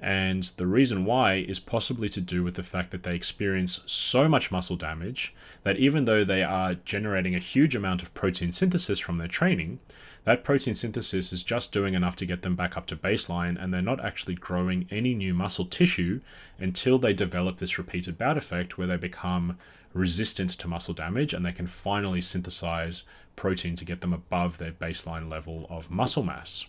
And 0.00 0.44
the 0.56 0.66
reason 0.66 1.04
why 1.04 1.34
is 1.34 1.58
possibly 1.58 2.08
to 2.10 2.20
do 2.20 2.44
with 2.44 2.54
the 2.54 2.62
fact 2.62 2.92
that 2.92 3.02
they 3.02 3.14
experience 3.14 3.80
so 3.86 4.28
much 4.28 4.52
muscle 4.52 4.76
damage 4.76 5.34
that 5.64 5.76
even 5.76 6.04
though 6.04 6.22
they 6.22 6.44
are 6.44 6.74
generating 6.74 7.34
a 7.34 7.40
huge 7.40 7.74
amount 7.74 8.02
of 8.02 8.14
protein 8.14 8.52
synthesis 8.52 9.00
from 9.00 9.18
their 9.18 9.26
training, 9.26 9.80
that 10.24 10.44
protein 10.44 10.74
synthesis 10.74 11.32
is 11.32 11.42
just 11.42 11.72
doing 11.72 11.94
enough 11.94 12.14
to 12.16 12.26
get 12.26 12.42
them 12.42 12.54
back 12.54 12.76
up 12.76 12.86
to 12.86 12.96
baseline, 12.96 13.60
and 13.60 13.72
they're 13.72 13.80
not 13.80 14.04
actually 14.04 14.34
growing 14.34 14.86
any 14.90 15.14
new 15.14 15.34
muscle 15.34 15.64
tissue 15.64 16.20
until 16.58 16.98
they 16.98 17.12
develop 17.12 17.56
this 17.56 17.78
repeated 17.78 18.18
bout 18.18 18.36
effect 18.36 18.78
where 18.78 18.86
they 18.86 18.96
become 18.96 19.58
resistant 19.94 20.50
to 20.50 20.68
muscle 20.68 20.94
damage 20.94 21.32
and 21.32 21.44
they 21.44 21.52
can 21.52 21.66
finally 21.66 22.20
synthesize 22.20 23.04
protein 23.36 23.74
to 23.74 23.84
get 23.84 24.00
them 24.00 24.12
above 24.12 24.58
their 24.58 24.72
baseline 24.72 25.30
level 25.30 25.66
of 25.70 25.90
muscle 25.90 26.22
mass. 26.22 26.66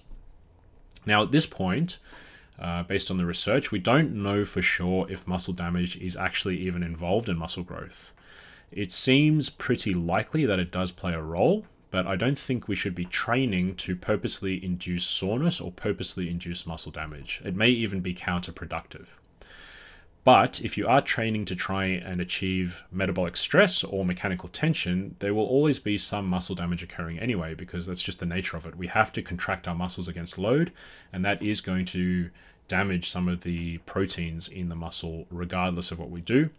Now, 1.06 1.24
at 1.24 1.32
this 1.32 1.46
point, 1.46 1.98
uh, 2.60 2.84
based 2.84 3.10
on 3.10 3.17
the 3.17 3.26
research, 3.26 3.72
we 3.72 3.80
don't 3.80 4.13
know 4.13 4.45
for 4.45 4.62
sure 4.62 5.10
if 5.10 5.28
muscle 5.28 5.54
damage 5.54 5.95
is 5.98 6.15
actually 6.15 6.58
even 6.58 6.84
involved 6.84 7.30
in 7.30 7.38
muscle 7.38 7.63
growth. 7.63 8.13
It 8.72 8.91
seems 8.91 9.50
pretty 9.50 9.93
likely 9.93 10.45
that 10.45 10.60
it 10.60 10.72
does 10.72 10.91
play 10.91 11.13
a 11.13 11.22
role, 11.22 11.65
but 11.91 12.06
I 12.06 12.15
don't 12.15 12.38
think 12.38 12.67
we 12.67 12.76
should 12.76 12.93
be 12.93 13.06
training 13.06 13.76
to 13.78 13.95
purposely 13.95 14.63
induce 14.63 15.06
soreness 15.06 15.60
or 15.60 15.72
purposely 15.72 16.30
induce 16.30 16.67
muscle 16.67 16.91
damage. 16.91 17.41
It 17.43 17.56
may 17.56 17.69
even 17.69 18.02
be 18.02 18.13
counterproductive. 18.13 19.08
But 20.24 20.62
if 20.62 20.78
you 20.78 20.88
are 20.88 21.02
training 21.02 21.46
to 21.46 21.56
try 21.56 21.86
and 21.86 22.20
achieve 22.20 22.84
metabolic 22.92 23.38
stress 23.38 23.84
or 23.84 24.06
mechanical 24.06 24.50
tension, 24.50 25.16
there 25.20 25.34
will 25.34 25.46
always 25.46 25.80
be 25.80 25.98
some 25.98 26.28
muscle 26.28 26.56
damage 26.56 26.84
occurring 26.84 27.20
anyway, 27.20 27.54
because 27.54 27.86
that's 27.86 28.02
just 28.02 28.20
the 28.20 28.26
nature 28.26 28.58
of 28.58 28.66
it. 28.66 28.76
We 28.76 28.88
have 28.88 29.12
to 29.14 29.22
contract 29.22 29.68
our 29.68 29.76
muscles 29.76 30.08
against 30.08 30.38
load, 30.38 30.72
and 31.14 31.24
that 31.24 31.42
is 31.42 31.62
going 31.62 31.86
to 31.86 32.30
damage 32.68 33.10
some 33.10 33.28
of 33.28 33.42
the 33.42 33.80
proteins 33.80 34.48
in 34.48 34.70
the 34.70 34.76
muscle, 34.76 35.26
regardless 35.32 35.92
of 35.92 36.00
what 36.00 36.10
we 36.10 36.22
do. 36.22 36.50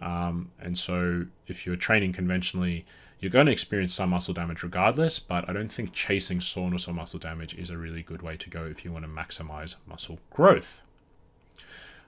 Um, 0.00 0.50
and 0.60 0.76
so, 0.76 1.26
if 1.46 1.66
you're 1.66 1.76
training 1.76 2.12
conventionally, 2.12 2.84
you're 3.20 3.30
going 3.30 3.46
to 3.46 3.52
experience 3.52 3.94
some 3.94 4.10
muscle 4.10 4.34
damage 4.34 4.62
regardless, 4.62 5.18
but 5.18 5.48
I 5.48 5.52
don't 5.52 5.70
think 5.72 5.92
chasing 5.92 6.40
soreness 6.40 6.86
or 6.86 6.94
muscle 6.94 7.18
damage 7.18 7.54
is 7.54 7.70
a 7.70 7.76
really 7.76 8.02
good 8.02 8.22
way 8.22 8.36
to 8.36 8.50
go 8.50 8.64
if 8.64 8.84
you 8.84 8.92
want 8.92 9.04
to 9.04 9.10
maximize 9.10 9.76
muscle 9.88 10.20
growth. 10.30 10.82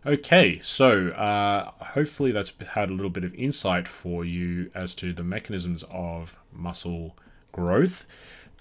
Okay, 0.07 0.61
so 0.63 1.09
uh, 1.11 1.73
hopefully 1.85 2.33
that's 2.33 2.53
had 2.71 2.89
a 2.89 2.95
little 2.95 3.11
bit 3.11 3.23
of 3.23 3.35
insight 3.35 3.87
for 3.87 4.25
you 4.25 4.71
as 4.75 4.95
to 4.95 5.13
the 5.13 5.23
mechanisms 5.23 5.85
of 5.91 6.39
muscle 6.51 7.19
growth. 7.53 8.07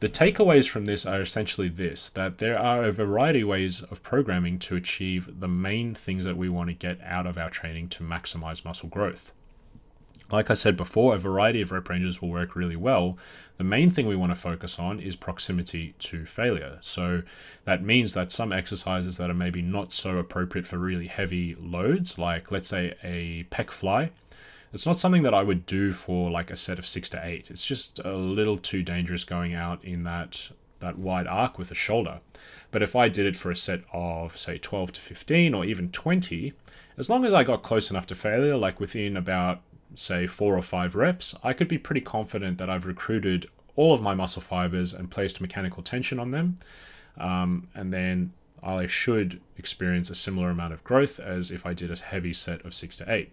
The 0.02 0.10
takeaways 0.10 0.68
from 0.68 0.84
this 0.84 1.06
are 1.06 1.22
essentially 1.22 1.70
this 1.70 2.10
that 2.10 2.40
there 2.40 2.60
are 2.60 2.84
a 2.84 2.92
variety 2.92 3.42
of 3.42 3.48
ways 3.48 3.82
of 3.84 4.04
programming 4.04 4.60
to 4.60 4.76
achieve 4.76 5.40
the 5.40 5.48
main 5.48 5.96
things 5.96 6.26
that 6.26 6.36
we 6.36 6.50
want 6.50 6.70
to 6.72 6.74
get 6.74 7.00
out 7.02 7.26
of 7.26 7.38
our 7.38 7.50
training 7.50 7.88
to 7.90 8.04
maximize 8.04 8.66
muscle 8.66 8.90
growth. 8.90 9.32
Like 10.32 10.52
I 10.52 10.54
said 10.54 10.78
before, 10.78 11.16
a 11.16 11.20
variety 11.20 11.62
of 11.62 11.72
rep 11.72 11.90
ranges 11.90 12.22
will 12.22 12.30
work 12.30 12.56
really 12.56 12.76
well. 12.76 13.18
The 13.58 13.64
main 13.64 13.90
thing 13.90 14.08
we 14.08 14.16
want 14.16 14.32
to 14.32 14.36
focus 14.36 14.78
on 14.78 15.00
is 15.00 15.16
proximity 15.16 15.96
to 16.00 16.26
failure. 16.26 16.78
So 16.82 17.24
that 17.66 17.84
means 17.84 18.14
that 18.14 18.32
some 18.32 18.54
exercises 18.54 19.18
that 19.18 19.30
are 19.30 19.36
maybe 19.36 19.62
not 19.62 19.92
so 19.92 20.18
appropriate 20.18 20.68
for 20.68 20.78
really 20.78 21.08
heavy 21.08 21.56
loads, 21.56 22.20
like 22.20 22.52
let's 22.52 22.70
say 22.70 22.96
a 23.04 23.46
pec 23.46 23.72
fly, 23.72 24.12
it's 24.72 24.86
not 24.86 24.98
something 24.98 25.24
that 25.24 25.34
I 25.34 25.42
would 25.42 25.66
do 25.66 25.92
for 25.92 26.30
like 26.30 26.52
a 26.52 26.56
set 26.56 26.78
of 26.78 26.86
six 26.86 27.10
to 27.10 27.26
eight. 27.26 27.50
It's 27.50 27.66
just 27.66 28.00
a 28.06 28.16
little 28.16 28.58
too 28.58 28.84
dangerous 28.84 29.24
going 29.24 29.56
out 29.56 29.84
in 29.84 30.04
that 30.04 30.52
that 30.80 30.98
wide 30.98 31.28
arc 31.28 31.58
with 31.58 31.70
the 31.70 31.76
shoulder. 31.76 32.22
But 32.72 32.82
if 32.82 32.96
I 32.96 33.10
did 33.10 33.26
it 33.26 33.36
for 33.36 33.52
a 33.52 33.56
set 33.56 33.82
of 33.92 34.38
say 34.38 34.58
12 34.58 34.94
to 34.94 35.02
15 35.02 35.54
or 35.54 35.66
even 35.66 35.92
20, 35.92 36.54
as 36.98 37.10
long 37.10 37.26
as 37.26 37.34
I 37.34 37.44
got 37.44 37.64
close 37.64 37.92
enough 37.92 38.08
to 38.08 38.16
failure, 38.16 38.56
like 38.56 38.80
within 38.80 39.18
about 39.18 39.62
say 39.96 40.28
four 40.28 40.58
or 40.58 40.62
five 40.62 40.96
reps, 40.96 41.36
I 41.44 41.54
could 41.54 41.68
be 41.68 41.78
pretty 41.78 42.02
confident 42.02 42.58
that 42.58 42.70
I've 42.70 42.86
recruited 42.86 43.48
all 43.76 43.94
of 43.94 44.02
my 44.02 44.14
muscle 44.14 44.42
fibers 44.42 44.94
and 44.94 45.10
placed 45.10 45.42
mechanical 45.42 45.84
tension 45.84 46.20
on 46.20 46.32
them. 46.32 46.60
Um, 47.18 47.68
and 47.74 47.92
then 47.94 48.34
I 48.62 48.86
should 48.86 49.40
experience 49.58 50.10
a 50.10 50.16
similar 50.16 50.50
amount 50.50 50.74
of 50.74 50.84
growth 50.84 51.20
as 51.20 51.52
if 51.52 51.66
I 51.66 51.74
did 51.74 51.92
a 51.92 51.96
heavy 51.96 52.34
set 52.34 52.66
of 52.66 52.74
six 52.74 52.98
to 52.98 53.12
eight. 53.12 53.32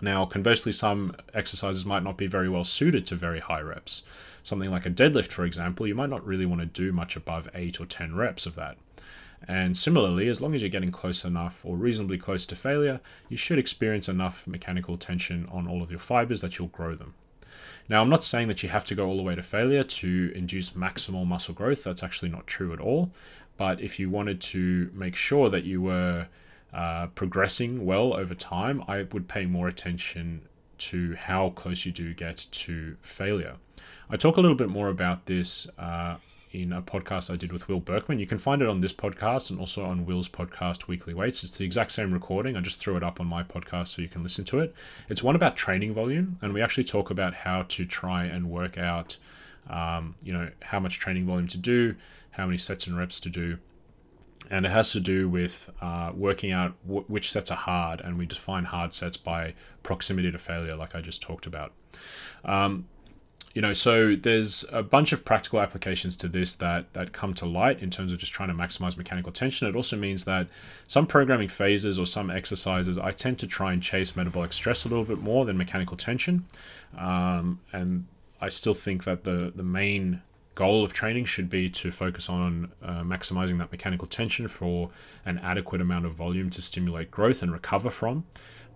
Now, 0.00 0.24
conversely, 0.24 0.72
some 0.72 1.14
exercises 1.34 1.86
might 1.86 2.02
not 2.02 2.16
be 2.16 2.26
very 2.26 2.48
well 2.48 2.64
suited 2.64 3.06
to 3.06 3.16
very 3.16 3.40
high 3.40 3.60
reps. 3.60 4.02
Something 4.42 4.70
like 4.70 4.86
a 4.86 4.90
deadlift, 4.90 5.30
for 5.30 5.44
example, 5.44 5.86
you 5.86 5.94
might 5.94 6.10
not 6.10 6.26
really 6.26 6.46
want 6.46 6.60
to 6.60 6.66
do 6.66 6.92
much 6.92 7.16
above 7.16 7.48
8 7.54 7.80
or 7.80 7.86
10 7.86 8.14
reps 8.14 8.44
of 8.44 8.54
that. 8.56 8.76
And 9.46 9.76
similarly, 9.76 10.28
as 10.28 10.40
long 10.40 10.54
as 10.54 10.62
you're 10.62 10.70
getting 10.70 10.90
close 10.90 11.24
enough 11.24 11.64
or 11.64 11.76
reasonably 11.76 12.18
close 12.18 12.46
to 12.46 12.56
failure, 12.56 13.00
you 13.28 13.36
should 13.36 13.58
experience 13.58 14.08
enough 14.08 14.46
mechanical 14.46 14.96
tension 14.96 15.46
on 15.50 15.68
all 15.68 15.82
of 15.82 15.90
your 15.90 15.98
fibers 15.98 16.40
that 16.40 16.58
you'll 16.58 16.68
grow 16.68 16.94
them. 16.94 17.14
Now, 17.88 18.00
I'm 18.00 18.08
not 18.08 18.24
saying 18.24 18.48
that 18.48 18.62
you 18.62 18.70
have 18.70 18.86
to 18.86 18.94
go 18.94 19.06
all 19.06 19.16
the 19.16 19.22
way 19.22 19.34
to 19.34 19.42
failure 19.42 19.84
to 19.84 20.32
induce 20.34 20.70
maximal 20.70 21.26
muscle 21.26 21.54
growth. 21.54 21.84
That's 21.84 22.02
actually 22.02 22.30
not 22.30 22.46
true 22.46 22.72
at 22.72 22.80
all. 22.80 23.10
But 23.56 23.80
if 23.80 23.98
you 23.98 24.08
wanted 24.08 24.40
to 24.40 24.90
make 24.94 25.14
sure 25.14 25.50
that 25.50 25.64
you 25.64 25.82
were 25.82 26.26
uh, 26.72 27.06
progressing 27.08 27.84
well 27.84 28.14
over 28.14 28.34
time, 28.34 28.82
I 28.88 29.02
would 29.12 29.28
pay 29.28 29.46
more 29.46 29.68
attention 29.68 30.40
to 30.78 31.14
how 31.14 31.50
close 31.50 31.86
you 31.86 31.92
do 31.92 32.14
get 32.14 32.46
to 32.50 32.96
failure. 33.00 33.56
I 34.10 34.16
talk 34.16 34.38
a 34.38 34.40
little 34.40 34.56
bit 34.56 34.70
more 34.70 34.88
about 34.88 35.26
this 35.26 35.68
uh, 35.78 36.16
in 36.54 36.72
a 36.72 36.80
podcast 36.80 37.32
I 37.32 37.36
did 37.36 37.52
with 37.52 37.66
Will 37.66 37.80
Berkman. 37.80 38.20
You 38.20 38.26
can 38.26 38.38
find 38.38 38.62
it 38.62 38.68
on 38.68 38.80
this 38.80 38.92
podcast 38.92 39.50
and 39.50 39.58
also 39.58 39.84
on 39.84 40.06
Will's 40.06 40.28
podcast, 40.28 40.86
Weekly 40.86 41.12
Weights. 41.12 41.42
It's 41.42 41.58
the 41.58 41.64
exact 41.64 41.90
same 41.90 42.12
recording. 42.12 42.56
I 42.56 42.60
just 42.60 42.78
threw 42.78 42.96
it 42.96 43.02
up 43.02 43.20
on 43.20 43.26
my 43.26 43.42
podcast 43.42 43.88
so 43.88 44.02
you 44.02 44.08
can 44.08 44.22
listen 44.22 44.44
to 44.46 44.60
it. 44.60 44.72
It's 45.08 45.22
one 45.22 45.34
about 45.34 45.56
training 45.56 45.92
volume, 45.92 46.38
and 46.42 46.54
we 46.54 46.62
actually 46.62 46.84
talk 46.84 47.10
about 47.10 47.34
how 47.34 47.62
to 47.62 47.84
try 47.84 48.26
and 48.26 48.48
work 48.48 48.78
out, 48.78 49.16
um, 49.68 50.14
you 50.22 50.32
know, 50.32 50.48
how 50.62 50.78
much 50.78 51.00
training 51.00 51.26
volume 51.26 51.48
to 51.48 51.58
do, 51.58 51.96
how 52.30 52.46
many 52.46 52.58
sets 52.58 52.86
and 52.86 52.96
reps 52.96 53.18
to 53.20 53.28
do, 53.28 53.58
and 54.48 54.64
it 54.64 54.70
has 54.70 54.92
to 54.92 55.00
do 55.00 55.28
with 55.28 55.70
uh, 55.82 56.12
working 56.14 56.52
out 56.52 56.74
w- 56.86 57.04
which 57.08 57.32
sets 57.32 57.50
are 57.50 57.56
hard, 57.56 58.00
and 58.00 58.16
we 58.16 58.26
define 58.26 58.64
hard 58.64 58.94
sets 58.94 59.16
by 59.16 59.54
proximity 59.82 60.30
to 60.30 60.38
failure, 60.38 60.76
like 60.76 60.94
I 60.94 61.00
just 61.00 61.20
talked 61.20 61.46
about. 61.46 61.72
Um, 62.44 62.86
you 63.54 63.62
know, 63.62 63.72
so 63.72 64.16
there's 64.16 64.64
a 64.72 64.82
bunch 64.82 65.12
of 65.12 65.24
practical 65.24 65.60
applications 65.60 66.16
to 66.16 66.28
this 66.28 66.56
that 66.56 66.92
that 66.92 67.12
come 67.12 67.32
to 67.34 67.46
light 67.46 67.80
in 67.82 67.88
terms 67.88 68.12
of 68.12 68.18
just 68.18 68.32
trying 68.32 68.48
to 68.48 68.54
maximize 68.54 68.96
mechanical 68.96 69.30
tension. 69.30 69.68
It 69.68 69.76
also 69.76 69.96
means 69.96 70.24
that 70.24 70.48
some 70.88 71.06
programming 71.06 71.48
phases 71.48 71.98
or 71.98 72.04
some 72.04 72.30
exercises, 72.30 72.98
I 72.98 73.12
tend 73.12 73.38
to 73.38 73.46
try 73.46 73.72
and 73.72 73.80
chase 73.80 74.16
metabolic 74.16 74.52
stress 74.52 74.84
a 74.84 74.88
little 74.88 75.04
bit 75.04 75.20
more 75.20 75.44
than 75.44 75.56
mechanical 75.56 75.96
tension, 75.96 76.44
um, 76.98 77.60
and 77.72 78.06
I 78.40 78.48
still 78.48 78.74
think 78.74 79.04
that 79.04 79.22
the 79.22 79.52
the 79.54 79.62
main 79.62 80.20
goal 80.56 80.84
of 80.84 80.92
training 80.92 81.24
should 81.24 81.50
be 81.50 81.68
to 81.68 81.90
focus 81.90 82.28
on 82.28 82.70
uh, 82.82 83.02
maximizing 83.02 83.58
that 83.58 83.70
mechanical 83.72 84.06
tension 84.06 84.46
for 84.48 84.90
an 85.26 85.38
adequate 85.38 85.80
amount 85.80 86.06
of 86.06 86.12
volume 86.12 86.50
to 86.50 86.62
stimulate 86.62 87.10
growth 87.10 87.42
and 87.42 87.52
recover 87.52 87.90
from. 87.90 88.24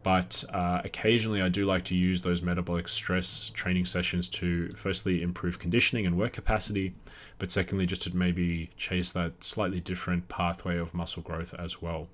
But 0.03 0.45
uh, 0.53 0.81
occasionally, 0.85 1.43
I 1.43 1.49
do 1.49 1.67
like 1.67 1.85
to 1.85 1.97
use 1.97 2.23
those 2.23 2.43
metabolic 2.43 2.89
stress 2.89 3.51
training 3.51 3.85
sessions 3.85 4.29
to 4.31 4.71
firstly 4.73 5.23
improve 5.23 5.59
conditioning 5.59 6.07
and 6.07 6.17
work 6.17 6.33
capacity, 6.33 6.95
but 7.39 7.51
secondly, 7.51 7.85
just 7.85 8.03
to 8.03 8.17
maybe 8.17 8.71
chase 8.77 9.13
that 9.13 9.43
slightly 9.43 9.81
different 9.81 10.29
pathway 10.29 10.79
of 10.79 10.95
muscle 10.95 11.23
growth 11.23 11.53
as 11.59 11.83
well. 11.83 12.09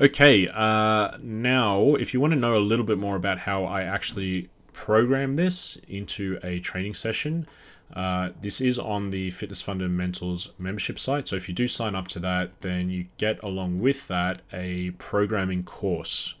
Okay, 0.00 0.48
uh, 0.48 1.16
now 1.22 1.94
if 1.94 2.12
you 2.12 2.20
want 2.20 2.32
to 2.32 2.38
know 2.38 2.56
a 2.56 2.58
little 2.58 2.84
bit 2.84 2.98
more 2.98 3.16
about 3.16 3.38
how 3.38 3.64
I 3.64 3.82
actually 3.82 4.48
program 4.72 5.34
this 5.34 5.76
into 5.86 6.38
a 6.42 6.58
training 6.58 6.94
session, 6.94 7.46
uh, 7.92 8.30
this 8.40 8.60
is 8.60 8.78
on 8.78 9.10
the 9.10 9.30
Fitness 9.30 9.62
Fundamentals 9.62 10.50
membership 10.58 10.98
site. 10.98 11.28
So 11.28 11.36
if 11.36 11.48
you 11.48 11.54
do 11.54 11.68
sign 11.68 11.94
up 11.94 12.08
to 12.08 12.18
that, 12.20 12.60
then 12.60 12.90
you 12.90 13.06
get 13.18 13.42
along 13.42 13.80
with 13.80 14.08
that 14.08 14.42
a 14.52 14.90
programming 14.92 15.62
course 15.62 16.34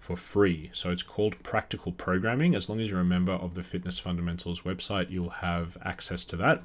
for 0.00 0.16
free. 0.16 0.70
So 0.72 0.90
it's 0.90 1.02
called 1.02 1.40
Practical 1.42 1.92
Programming. 1.92 2.54
As 2.54 2.70
long 2.70 2.80
as 2.80 2.90
you're 2.90 3.00
a 3.00 3.04
member 3.04 3.34
of 3.34 3.54
the 3.54 3.62
Fitness 3.62 3.98
Fundamentals 3.98 4.62
website, 4.62 5.10
you'll 5.10 5.28
have 5.28 5.76
access 5.84 6.24
to 6.24 6.36
that. 6.38 6.62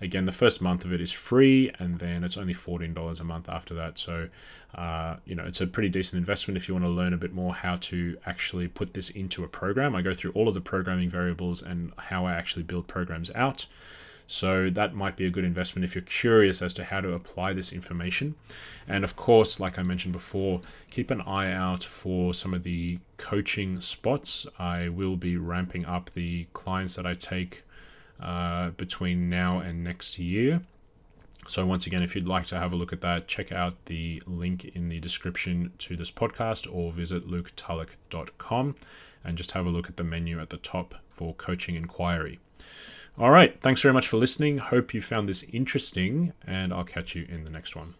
Again, 0.00 0.24
the 0.24 0.32
first 0.32 0.62
month 0.62 0.86
of 0.86 0.92
it 0.92 1.00
is 1.00 1.12
free, 1.12 1.70
and 1.78 1.98
then 1.98 2.24
it's 2.24 2.38
only 2.38 2.54
$14 2.54 3.20
a 3.20 3.24
month 3.24 3.50
after 3.50 3.74
that. 3.74 3.98
So, 3.98 4.30
uh, 4.74 5.16
you 5.26 5.34
know, 5.34 5.44
it's 5.44 5.60
a 5.60 5.66
pretty 5.66 5.90
decent 5.90 6.18
investment 6.18 6.56
if 6.56 6.66
you 6.66 6.74
want 6.74 6.86
to 6.86 6.90
learn 6.90 7.12
a 7.12 7.18
bit 7.18 7.34
more 7.34 7.54
how 7.54 7.76
to 7.76 8.16
actually 8.24 8.68
put 8.68 8.94
this 8.94 9.10
into 9.10 9.44
a 9.44 9.48
program. 9.48 9.94
I 9.94 10.00
go 10.00 10.14
through 10.14 10.32
all 10.32 10.48
of 10.48 10.54
the 10.54 10.62
programming 10.62 11.10
variables 11.10 11.62
and 11.62 11.92
how 11.98 12.24
I 12.24 12.32
actually 12.32 12.62
build 12.62 12.88
programs 12.88 13.30
out. 13.34 13.66
So 14.30 14.68
that 14.68 14.94
might 14.94 15.16
be 15.16 15.24
a 15.24 15.30
good 15.30 15.44
investment 15.44 15.86
if 15.86 15.94
you're 15.94 16.02
curious 16.02 16.60
as 16.60 16.74
to 16.74 16.84
how 16.84 17.00
to 17.00 17.14
apply 17.14 17.54
this 17.54 17.72
information. 17.72 18.34
And 18.86 19.02
of 19.02 19.16
course, 19.16 19.58
like 19.58 19.78
I 19.78 19.82
mentioned 19.82 20.12
before, 20.12 20.60
keep 20.90 21.10
an 21.10 21.22
eye 21.22 21.50
out 21.50 21.82
for 21.82 22.34
some 22.34 22.52
of 22.52 22.62
the 22.62 22.98
coaching 23.16 23.80
spots. 23.80 24.46
I 24.58 24.90
will 24.90 25.16
be 25.16 25.38
ramping 25.38 25.86
up 25.86 26.10
the 26.10 26.46
clients 26.52 26.96
that 26.96 27.06
I 27.06 27.14
take 27.14 27.64
uh, 28.20 28.70
between 28.70 29.30
now 29.30 29.60
and 29.60 29.82
next 29.82 30.18
year. 30.18 30.60
So, 31.46 31.64
once 31.64 31.86
again, 31.86 32.02
if 32.02 32.14
you'd 32.14 32.28
like 32.28 32.44
to 32.46 32.58
have 32.58 32.74
a 32.74 32.76
look 32.76 32.92
at 32.92 33.00
that, 33.00 33.28
check 33.28 33.50
out 33.50 33.86
the 33.86 34.22
link 34.26 34.66
in 34.76 34.90
the 34.90 35.00
description 35.00 35.72
to 35.78 35.96
this 35.96 36.10
podcast 36.10 36.70
or 36.70 36.92
visit 36.92 37.26
luketulloch.com 37.26 38.76
and 39.24 39.38
just 39.38 39.52
have 39.52 39.64
a 39.64 39.70
look 39.70 39.88
at 39.88 39.96
the 39.96 40.04
menu 40.04 40.38
at 40.38 40.50
the 40.50 40.58
top 40.58 40.96
for 41.08 41.32
coaching 41.34 41.76
inquiry. 41.76 42.38
All 43.18 43.30
right. 43.30 43.60
Thanks 43.60 43.80
very 43.80 43.92
much 43.92 44.06
for 44.06 44.16
listening. 44.16 44.58
Hope 44.58 44.94
you 44.94 45.00
found 45.00 45.28
this 45.28 45.42
interesting, 45.52 46.32
and 46.46 46.72
I'll 46.72 46.84
catch 46.84 47.16
you 47.16 47.26
in 47.28 47.42
the 47.44 47.50
next 47.50 47.74
one. 47.74 47.94